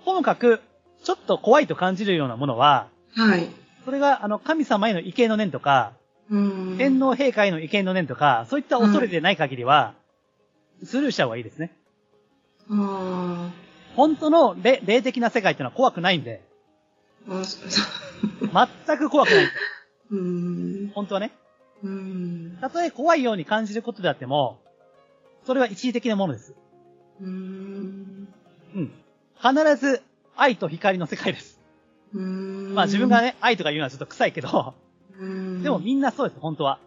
[0.04, 0.62] ともかく、
[1.04, 3.48] ちょっと怖いと感じるようなものは、はい。
[3.86, 5.94] それがあの、神様への畏敬の念とか、
[6.30, 6.78] うーん。
[6.78, 9.94] 天皇陛下への畏敬の念とか、そういった恐れでない限りは、
[10.84, 11.72] スルーした方がいいですね。
[12.70, 13.52] あ
[13.96, 16.41] 本当の霊霊的な世界っていうのは怖くないんで、
[17.30, 17.39] あ。
[17.41, 17.82] あそそ
[18.88, 19.46] 全く怖くない。
[20.12, 20.91] うーん。
[20.94, 21.32] 本当はね。
[21.84, 22.58] うーん。
[22.62, 24.60] たとえ怖いように感じることであっても、
[25.46, 26.54] それは一時的なものです。
[27.22, 28.28] うーん。
[28.76, 28.92] うん。
[29.42, 30.02] 必ず
[30.36, 31.60] 愛と光の世界です。
[32.14, 32.74] うーん。
[32.76, 34.74] まあ自分がね、愛とか言うのはちょっと臭いけど、
[35.20, 35.26] うー
[35.60, 35.64] ん。
[35.64, 36.80] でもみんなそうです、本当は。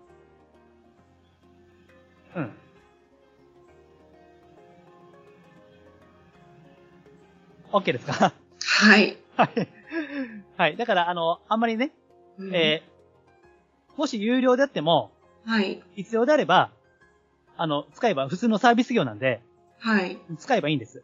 [2.36, 2.50] うん。
[7.72, 8.32] OK ですか？
[8.60, 9.18] はい。
[9.36, 9.68] はい。
[10.56, 10.76] はい。
[10.76, 11.92] だから、あの、あんまりね、
[12.38, 12.97] うんえー
[13.98, 15.10] もし有料であっても、
[15.44, 15.82] はい。
[15.96, 16.70] 必要であれば、
[17.56, 19.42] あの、使えば、普通のサービス業なんで、
[19.80, 20.18] はい。
[20.38, 21.02] 使えばいいんです。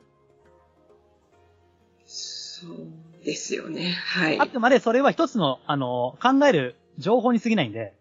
[2.07, 3.91] そうですよね。
[3.91, 4.47] はいあ。
[4.47, 7.95] くまでそれは一つの、あの、考える情報に過ぎないんで、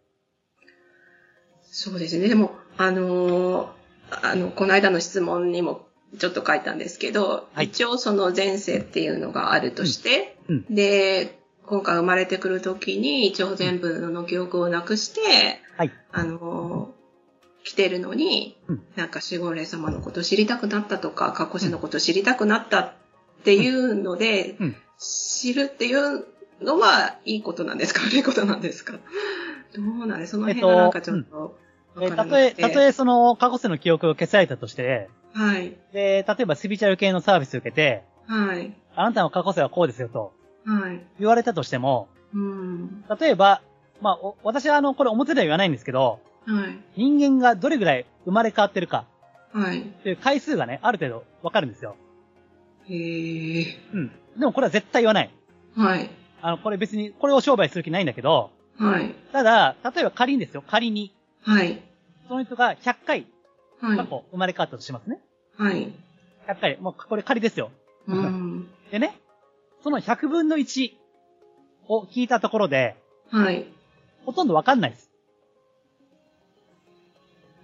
[1.64, 2.28] そうですね。
[2.30, 3.70] でも、あのー
[4.12, 5.88] あの、この間の質問にも
[6.20, 15.92] ちょっと書いたんですけど、はい一応その前世っていうのがあるとして、うんで、今回生まれてくるときに一応全部の記憶をなくして、はい。
[16.12, 16.94] あの、
[17.64, 22.94] 来てるのに、うんなんか守護霊様のこと知りたくなったとか、過去世のこと知りたくなったっ
[23.44, 26.26] ていうので、うん知るっていう
[26.62, 28.02] のはいいことなんですか？
[28.08, 28.94] 悪いことなんですか？
[29.76, 31.58] どうなんですその辺がなんかちょっと
[32.00, 32.52] えわからたとえ。
[32.52, 35.76] たとえその過去世の記憶を消されたとして、はい。
[35.92, 38.74] で、例えばスピリチュアル系のサービスを受けて、はい。
[38.96, 40.43] あなたの過去世はこうですよとはい。
[41.20, 43.06] 言われたとしても、うん。
[43.20, 43.62] 例えば、
[44.02, 46.80] まあ、お私はあの、これ表では言わないんですけど、はい。
[46.98, 49.06] 人間がどれぐらい生まれ変わってるか
[49.54, 49.82] はい。
[49.82, 51.96] っていう回数がね、ある程度わかるんですよ。
[52.90, 53.66] へえ。
[53.94, 54.12] うん。
[54.38, 55.32] でもこれは絶対言わない。
[55.76, 56.10] はい。
[56.42, 59.14] あの、これ別に、これを商売する気ないんだけど、はい。
[59.32, 61.82] ただ、例えば仮にですよ、仮に、はい。
[62.28, 63.28] その人が100回
[63.80, 63.98] はい。
[63.98, 65.20] 過去生まれ変わったとしますね。
[65.58, 65.94] はい。
[66.48, 66.78] 100回。
[66.80, 67.72] もうこれ仮ですよ。
[68.08, 68.68] うん。
[68.92, 69.20] でね、
[69.84, 70.92] その100分の1
[71.88, 72.96] を聞いたところで、
[73.30, 73.66] はい。
[74.26, 75.10] ほとんどわかんないです。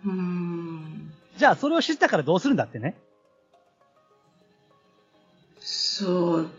[0.05, 1.11] うん。
[1.37, 2.95] じゃあ、それを知ったからどうするんだってね。
[5.59, 6.49] そう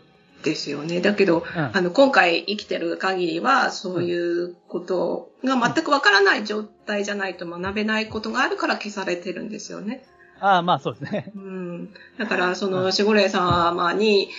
[0.43, 1.01] ですよね。
[1.01, 1.71] だけど、うん。
[1.73, 10.05] あの、今回生きてる限りは、そういうことが全くわからない状態じゃないと学べないことがあるから消されてるんですよね。
[10.39, 11.31] ああ、まあそうですね。
[11.35, 11.93] うん。
[12.17, 14.29] だから、その、守護霊様に、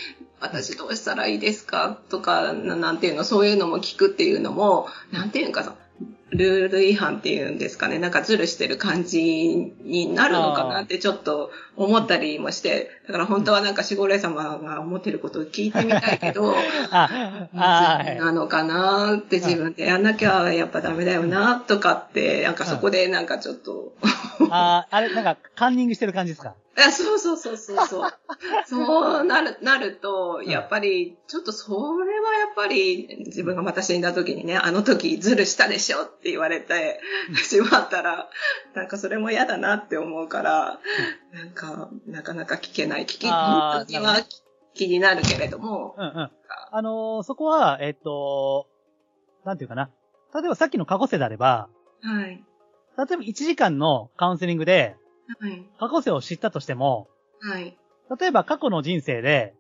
[0.42, 1.98] 私どうしたらいいですか？
[2.10, 5.74] とか、ななんていうの、そういうのも聞くっていうのも、なんていうか、
[6.30, 9.20] ルール違反っていうんですかね、なんかズルしてる感じ
[9.84, 16.54] になるのかなってちょっと思ったりもして、だから本当はなんか守護霊様が思ってることを聞いてみたいけど、
[16.90, 17.10] あ、
[17.54, 18.14] あ。
[18.18, 22.54] なのかなって自分でやんなきゃやっぱダメだよなとかって、なん。
[22.54, 23.92] かそこでなんかちょっと、
[24.50, 28.10] ああ、あれ、なんか、カンニングしてる感じですかあそうそうそうそうそう。
[28.66, 37.00] そうなる、なると、やっぱり、ちょっとそれはやっぱり、自分がまた死んだ時にね、あの時ズルしたでしょって言われて
[37.44, 38.30] しまったら、
[38.74, 40.80] なんかそれも嫌だなって思うから、
[41.32, 43.02] なんか、なかなか聞けない。
[43.02, 44.16] 聞き、あー本当には
[44.74, 46.30] 気になるけれども、うんうん。
[46.70, 48.66] あのーそこは、えっと、
[49.44, 49.90] なんていうかな。
[50.34, 51.68] 例えばさっきの過去世であれば、
[52.00, 52.24] はい。
[52.26, 52.42] 例え
[52.96, 54.96] ば1時間のカウンセリングで
[55.40, 55.66] はい。
[55.78, 57.08] 過去世を知ったとしても、
[57.40, 57.76] はい。
[58.20, 59.54] 例えば過去の人生で、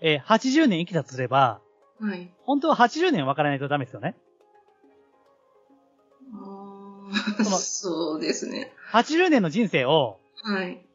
[0.00, 1.60] えー80年生きたとすれば、
[2.00, 2.30] はい。
[2.44, 4.16] 本当は80年分からないとダメですよね。
[6.34, 8.72] あーそうですね。
[8.92, 10.86] 80年の人生を、はい。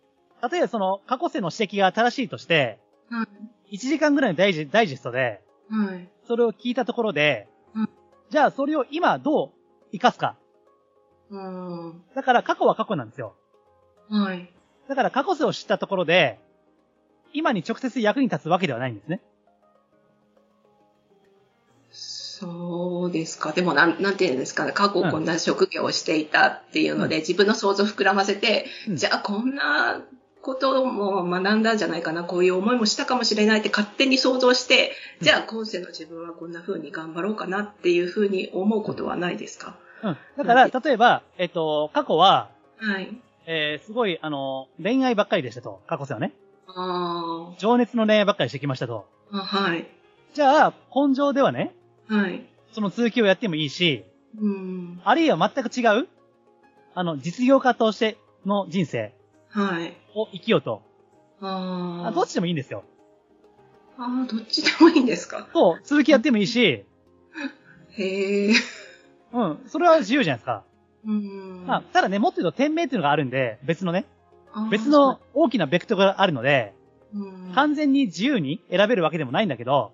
[0.51, 2.79] 例えばその過去世の指摘が正しいとして、
[3.09, 3.27] は
[3.69, 3.75] い。
[3.75, 6.09] 1時間ぐらいのダイジダイジェストで、はい。
[6.27, 7.89] それを聞いたところで、うん
[8.31, 9.51] じゃあそれを今どう
[9.91, 10.35] 活かすか。
[11.29, 12.03] うん。
[12.15, 13.35] だから過去は過去なんですよ。
[14.09, 14.49] はい。
[14.87, 16.39] だから過去世を知ったところで、
[17.33, 19.21] 今に直接役に立つわけではないんですね。
[21.91, 23.53] そうですか。
[23.53, 24.73] でもなん、なんていうんですかね。
[24.73, 30.01] 過去こんな職業をしていたっていうので、自分の想像膨らませて、うんじゃあこんな
[30.41, 32.23] ことも学んだんじゃないかな。
[32.23, 34.91] こういう思いもしたかもしれないって勝手に想像して、
[35.21, 39.77] じゃあ今世の自分はこんな風に頑張ろうかなっていう風に思うことはないですか？
[40.03, 40.17] うん。
[40.37, 43.17] だから、例えば、えっと、過去は、はい。
[43.47, 45.81] えー、すごい、あの、恋愛ばっかりでしたと。
[45.87, 46.33] 過去世はね。
[46.67, 49.05] あ情熱の恋愛ばっかりしてきましたと。
[49.31, 49.41] ーあ。
[49.43, 49.87] はい。
[50.33, 51.73] じゃあ、根性ではね、
[52.07, 52.43] はい。
[52.71, 54.03] その続きをやってもいいし、
[54.39, 55.01] うん。
[55.03, 56.07] あるいは全く違う、
[56.93, 59.13] あの、実業家としての人生
[59.49, 59.93] はい。
[60.15, 60.81] を生きようと。
[61.41, 62.07] ああ。
[62.07, 62.83] あどっちでもいいんですよ。
[63.97, 65.47] ああ、どっちでもいいんですか？
[65.53, 66.83] そう、続きやってもいいし、
[67.97, 68.53] へえ。
[69.31, 70.63] うん、それは自由じゃないですか。
[71.05, 71.65] うん。
[71.67, 74.05] まあ、ただね、もっと言うと天命っていうのがあるんで、別のね、
[74.71, 76.73] 別の、大きなベクトルがあるので、
[77.13, 79.93] うん完全に自由に選べるわけでもないんだけど、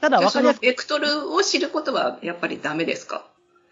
[0.00, 3.26] ただ分かりやすく、ベクトルを知ることはやっぱりダメですか？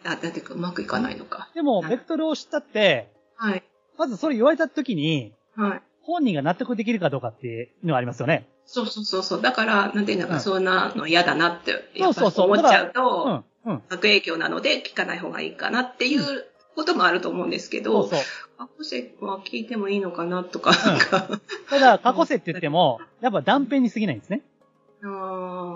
[0.05, 1.49] あ、だってうまくいかないのか。
[1.55, 3.63] でも、はいベクトルを知ったって、はい。
[3.97, 5.83] まずそれ言われた時に、はい。
[6.03, 8.47] 本人が納得できるかどうかっていうのがありますよね。
[8.67, 9.43] そうそうそうそう。
[9.43, 13.45] だから、なんていうのか、うんそんなの嫌だなって、そうそうそう思っちゃううと、ん、うん。
[13.65, 16.45] 悪影響なので聞かない方がいいかなっていう
[16.75, 18.21] こともあると思うんですけど、そう。
[18.59, 24.43] 過去世は聞いてもいいのかなとか、なんか、ただ、過去世って言っても、やっぱ断片に過ぎないんですね。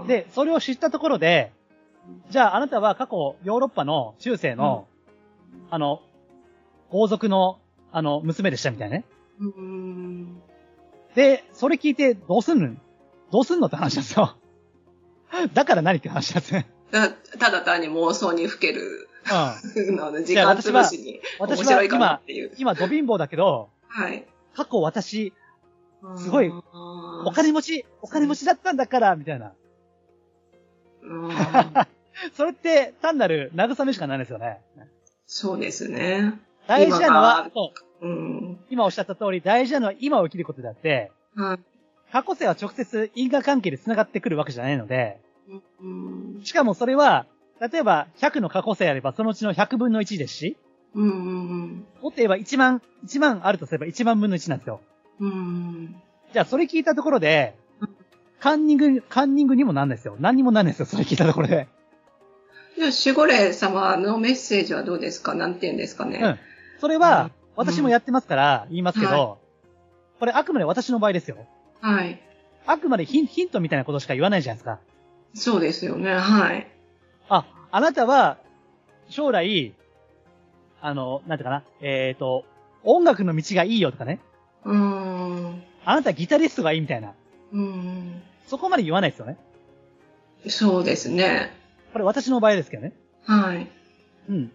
[0.06, 1.52] で、それを知ったところで、
[2.30, 4.86] じゃああなたは過去ヨーロッパの中世の、
[5.70, 6.00] あの、
[6.90, 7.58] 王族の、
[7.90, 9.04] あの、娘でしたみたいなね。
[11.16, 12.76] で、それ聞いてどうすんの？
[13.32, 14.36] どうすんのって話なんですよ。
[15.52, 16.68] だから何って話なんですね。
[16.90, 19.08] だただ単に妄想にふける
[19.76, 19.96] うん。
[19.96, 22.20] ので、時間潰しに面私は今。
[22.56, 24.24] 今、ド貧乏だけど、はい。
[24.54, 25.32] 過去私、
[26.16, 29.52] すごいお金持ち、お金持ちだったんだから、みたいな。
[31.02, 31.30] うん
[32.34, 34.60] それって単なる慰めしかないですよね。
[35.26, 36.40] そうですね。
[36.66, 37.50] 大事なの今は
[38.00, 38.58] ううん。
[38.70, 41.58] 今おっしゃった通り、大事なのは今を生きることであって、はい。
[42.12, 45.20] 過去性は直接因果関係で繋がってくるわけじゃないので、
[45.80, 46.40] うん。
[46.44, 47.26] しかもそれは、
[47.60, 50.56] 例えば100の過去性あればそのうちの100分の1ですし、
[50.94, 51.08] うん。
[51.08, 51.12] う
[51.66, 51.86] ん。
[52.02, 54.80] もっと言えば1万、1万あるとすれば1万分の1なんですよ。
[55.20, 55.96] うん。
[56.32, 57.88] じゃあそれ聞いたところでうん、
[58.40, 60.16] カンニング、カンニングにもなんですよ。
[60.18, 60.86] 何にもなんですよ。
[60.86, 61.68] それ聞いたところで。
[62.76, 65.34] じゃあ、守護霊様のメッセージはどうですか？
[65.34, 66.20] なんて言うんですかね？
[66.22, 66.38] うん。
[66.78, 69.36] それうんは、私もやってますから言いますけど、は
[70.18, 71.38] これあくまで私の場合ですよ。
[71.80, 72.20] はい。
[72.66, 74.78] あくまでヒンヒントみたいなことしか言わないじゃないですか。
[75.34, 76.14] そうですよね。
[76.14, 76.66] はい。
[77.28, 78.38] あ、あなたは、
[79.08, 79.74] 将来、
[80.80, 82.44] あの、なんていうかな、えっ、と、
[82.84, 84.20] 音楽の道がいいよとかね。
[84.64, 85.62] うーん。
[85.84, 87.14] あなたギタリストがいいみたいな。
[87.52, 88.22] うん。
[88.46, 89.36] そこまで言わないですよね。
[90.48, 91.52] そうですね。
[91.92, 92.92] これ私の場合ですけどね。
[93.24, 93.68] はい。
[94.28, 94.52] うん。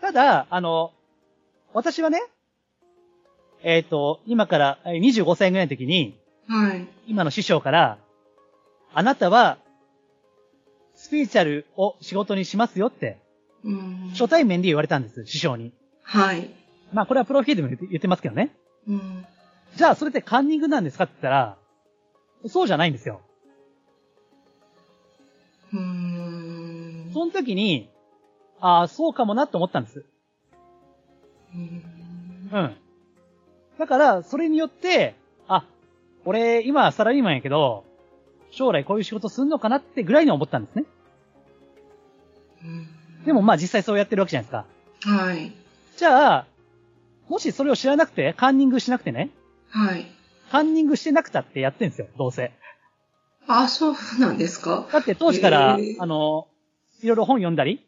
[0.00, 0.92] ただ、あの、
[1.72, 2.22] 私はね、
[3.62, 6.16] えっ、と、今からえー25歳ぐらいの時に、
[6.48, 6.86] はい。
[7.08, 7.98] 今の師匠から、
[8.98, 9.58] あなたは、
[10.94, 13.18] スピーチャルを仕事にしますよって、
[13.62, 14.08] うん。
[14.12, 15.74] 初対面で言われたんです、師匠に。
[16.02, 16.48] はい。
[16.94, 18.56] まあ、これはプロフィールでも言ってますけどね。
[18.88, 19.26] うん。
[19.74, 21.58] じゃあ、それってカンニングなんですかって言ったら、
[22.46, 23.20] そうじゃないんですよ。
[25.74, 27.10] うーん。
[27.12, 27.90] その時に、
[28.60, 30.06] ああ、そうかもなって思ったんです。
[31.54, 31.82] うん
[32.50, 32.76] うん。
[33.78, 35.16] だから、それによって、
[35.48, 35.66] あ、
[36.24, 37.84] 俺、今サラリーマンやけど、
[38.50, 40.84] 将来こういう仕事すんのかなってぐらいに思ったんですね。
[43.24, 44.64] でもまあ実際そうやってるわけじゃないですか。
[45.24, 45.52] はい。
[45.96, 46.46] じゃあ、
[47.28, 49.30] もしそれを知らなくて、カンニングしなくてね、
[49.68, 50.06] はい。
[50.50, 52.52] カンニングしてなくたってやってんですよ、どうせ。
[53.48, 54.88] あ、そうなんですか？
[54.92, 56.48] だって当時から、へーあの、
[57.02, 57.86] いろいろ本読んだり、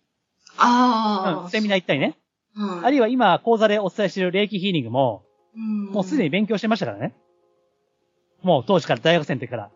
[0.56, 2.16] ああ、うん、セミナー行ったりね。
[2.54, 2.84] はい。
[2.86, 5.24] あるいは今講座でお伝えしている霊気ヒーリングも、
[5.56, 7.14] うんもうすでに勉強してましたからね。
[8.42, 9.70] もう当時から大学生の時から。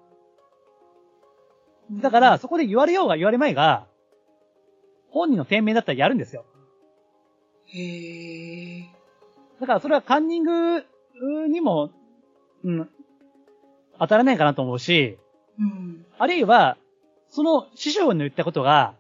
[2.01, 3.86] だから、、そこで言われようが言われまいが、
[5.11, 6.45] 本人の店名だったらやるんですよ。
[7.66, 8.88] へえ。
[9.61, 10.84] だからそれはカンニング
[11.49, 11.90] にも、
[12.64, 12.88] うん、
[13.99, 15.18] 当たらないかなと思うし、
[15.59, 16.07] うん。
[16.18, 16.76] あるいは、
[17.28, 18.95] その師匠の言ったことが、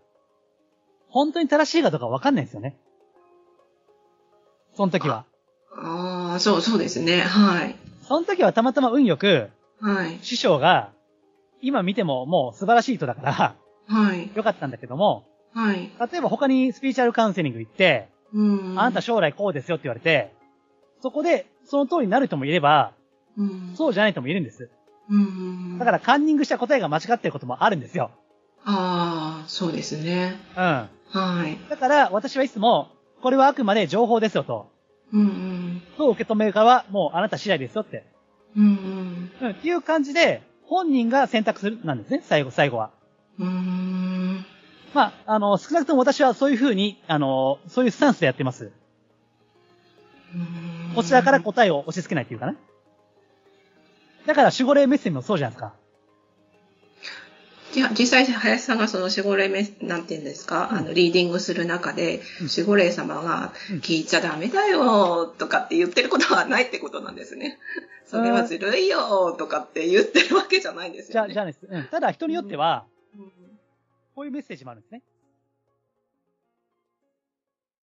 [1.08, 2.76] 本当に正しいかどうかわかんないんですよね。
[4.74, 5.26] その時は。
[5.76, 7.20] ああ、そう、そうですね。
[7.20, 7.76] はい。
[8.02, 10.18] その時はたまたま運よく、はい。
[10.22, 10.92] 師匠が、
[11.62, 13.56] 今見てももう素晴らしい人だから、
[13.86, 14.30] はい。
[14.34, 15.90] よかったんだけども、はい。
[16.12, 18.80] 例えば他にスピーチャルカウンセリング行って、うん。
[18.80, 20.32] あなた将来こうですよって言われて、
[21.00, 22.92] そこでその通りになる人もいれば、
[23.36, 23.72] うん。
[23.76, 24.70] そうじゃない人もいるんです。
[25.08, 25.78] うん。
[25.78, 28.10] だからカンニングした答えが間違ってることもあるんですよ。
[28.64, 30.36] ああ、そうですね。
[30.56, 30.62] うん。
[30.62, 30.88] は
[31.46, 31.58] い。
[31.68, 32.88] だから私はいつも、
[33.20, 34.70] これはあくまで情報ですよと。
[35.12, 38.06] うんどう受け止めるかはもうあなた次第ですよって。
[38.56, 38.64] うん。
[38.64, 39.50] うんうん。
[39.50, 40.42] っていう感じで、
[40.72, 42.90] 本人が選択する、なんですね、最後、最後は。
[43.38, 43.46] うん。
[43.46, 44.46] うん。
[44.94, 48.72] まあ、あの、少なくとも私はそういうふうに、あの、そういうスタンスでやってます。
[50.34, 52.56] うんこちらから答えを押し付けないっていうかな。
[54.26, 55.74] だから守護霊メッセージもそうじゃないですか。
[57.74, 67.58] いや、実際、林さんがその守護霊メス、なんていうんですか、うんあの、リーディングする中で、うん守護霊様がうん、聞いちゃダメだよ、とかって言ってることはないってことなんですね。
[68.06, 71.34] それはずるいよ、とかって言ってるわけじゃないんですじゃあ、よね。
[71.34, 71.66] じゃあです。
[71.68, 71.84] うん。
[71.84, 72.92] ただ人によっては、うん
[74.14, 75.02] こういうメッセージもあるんですね。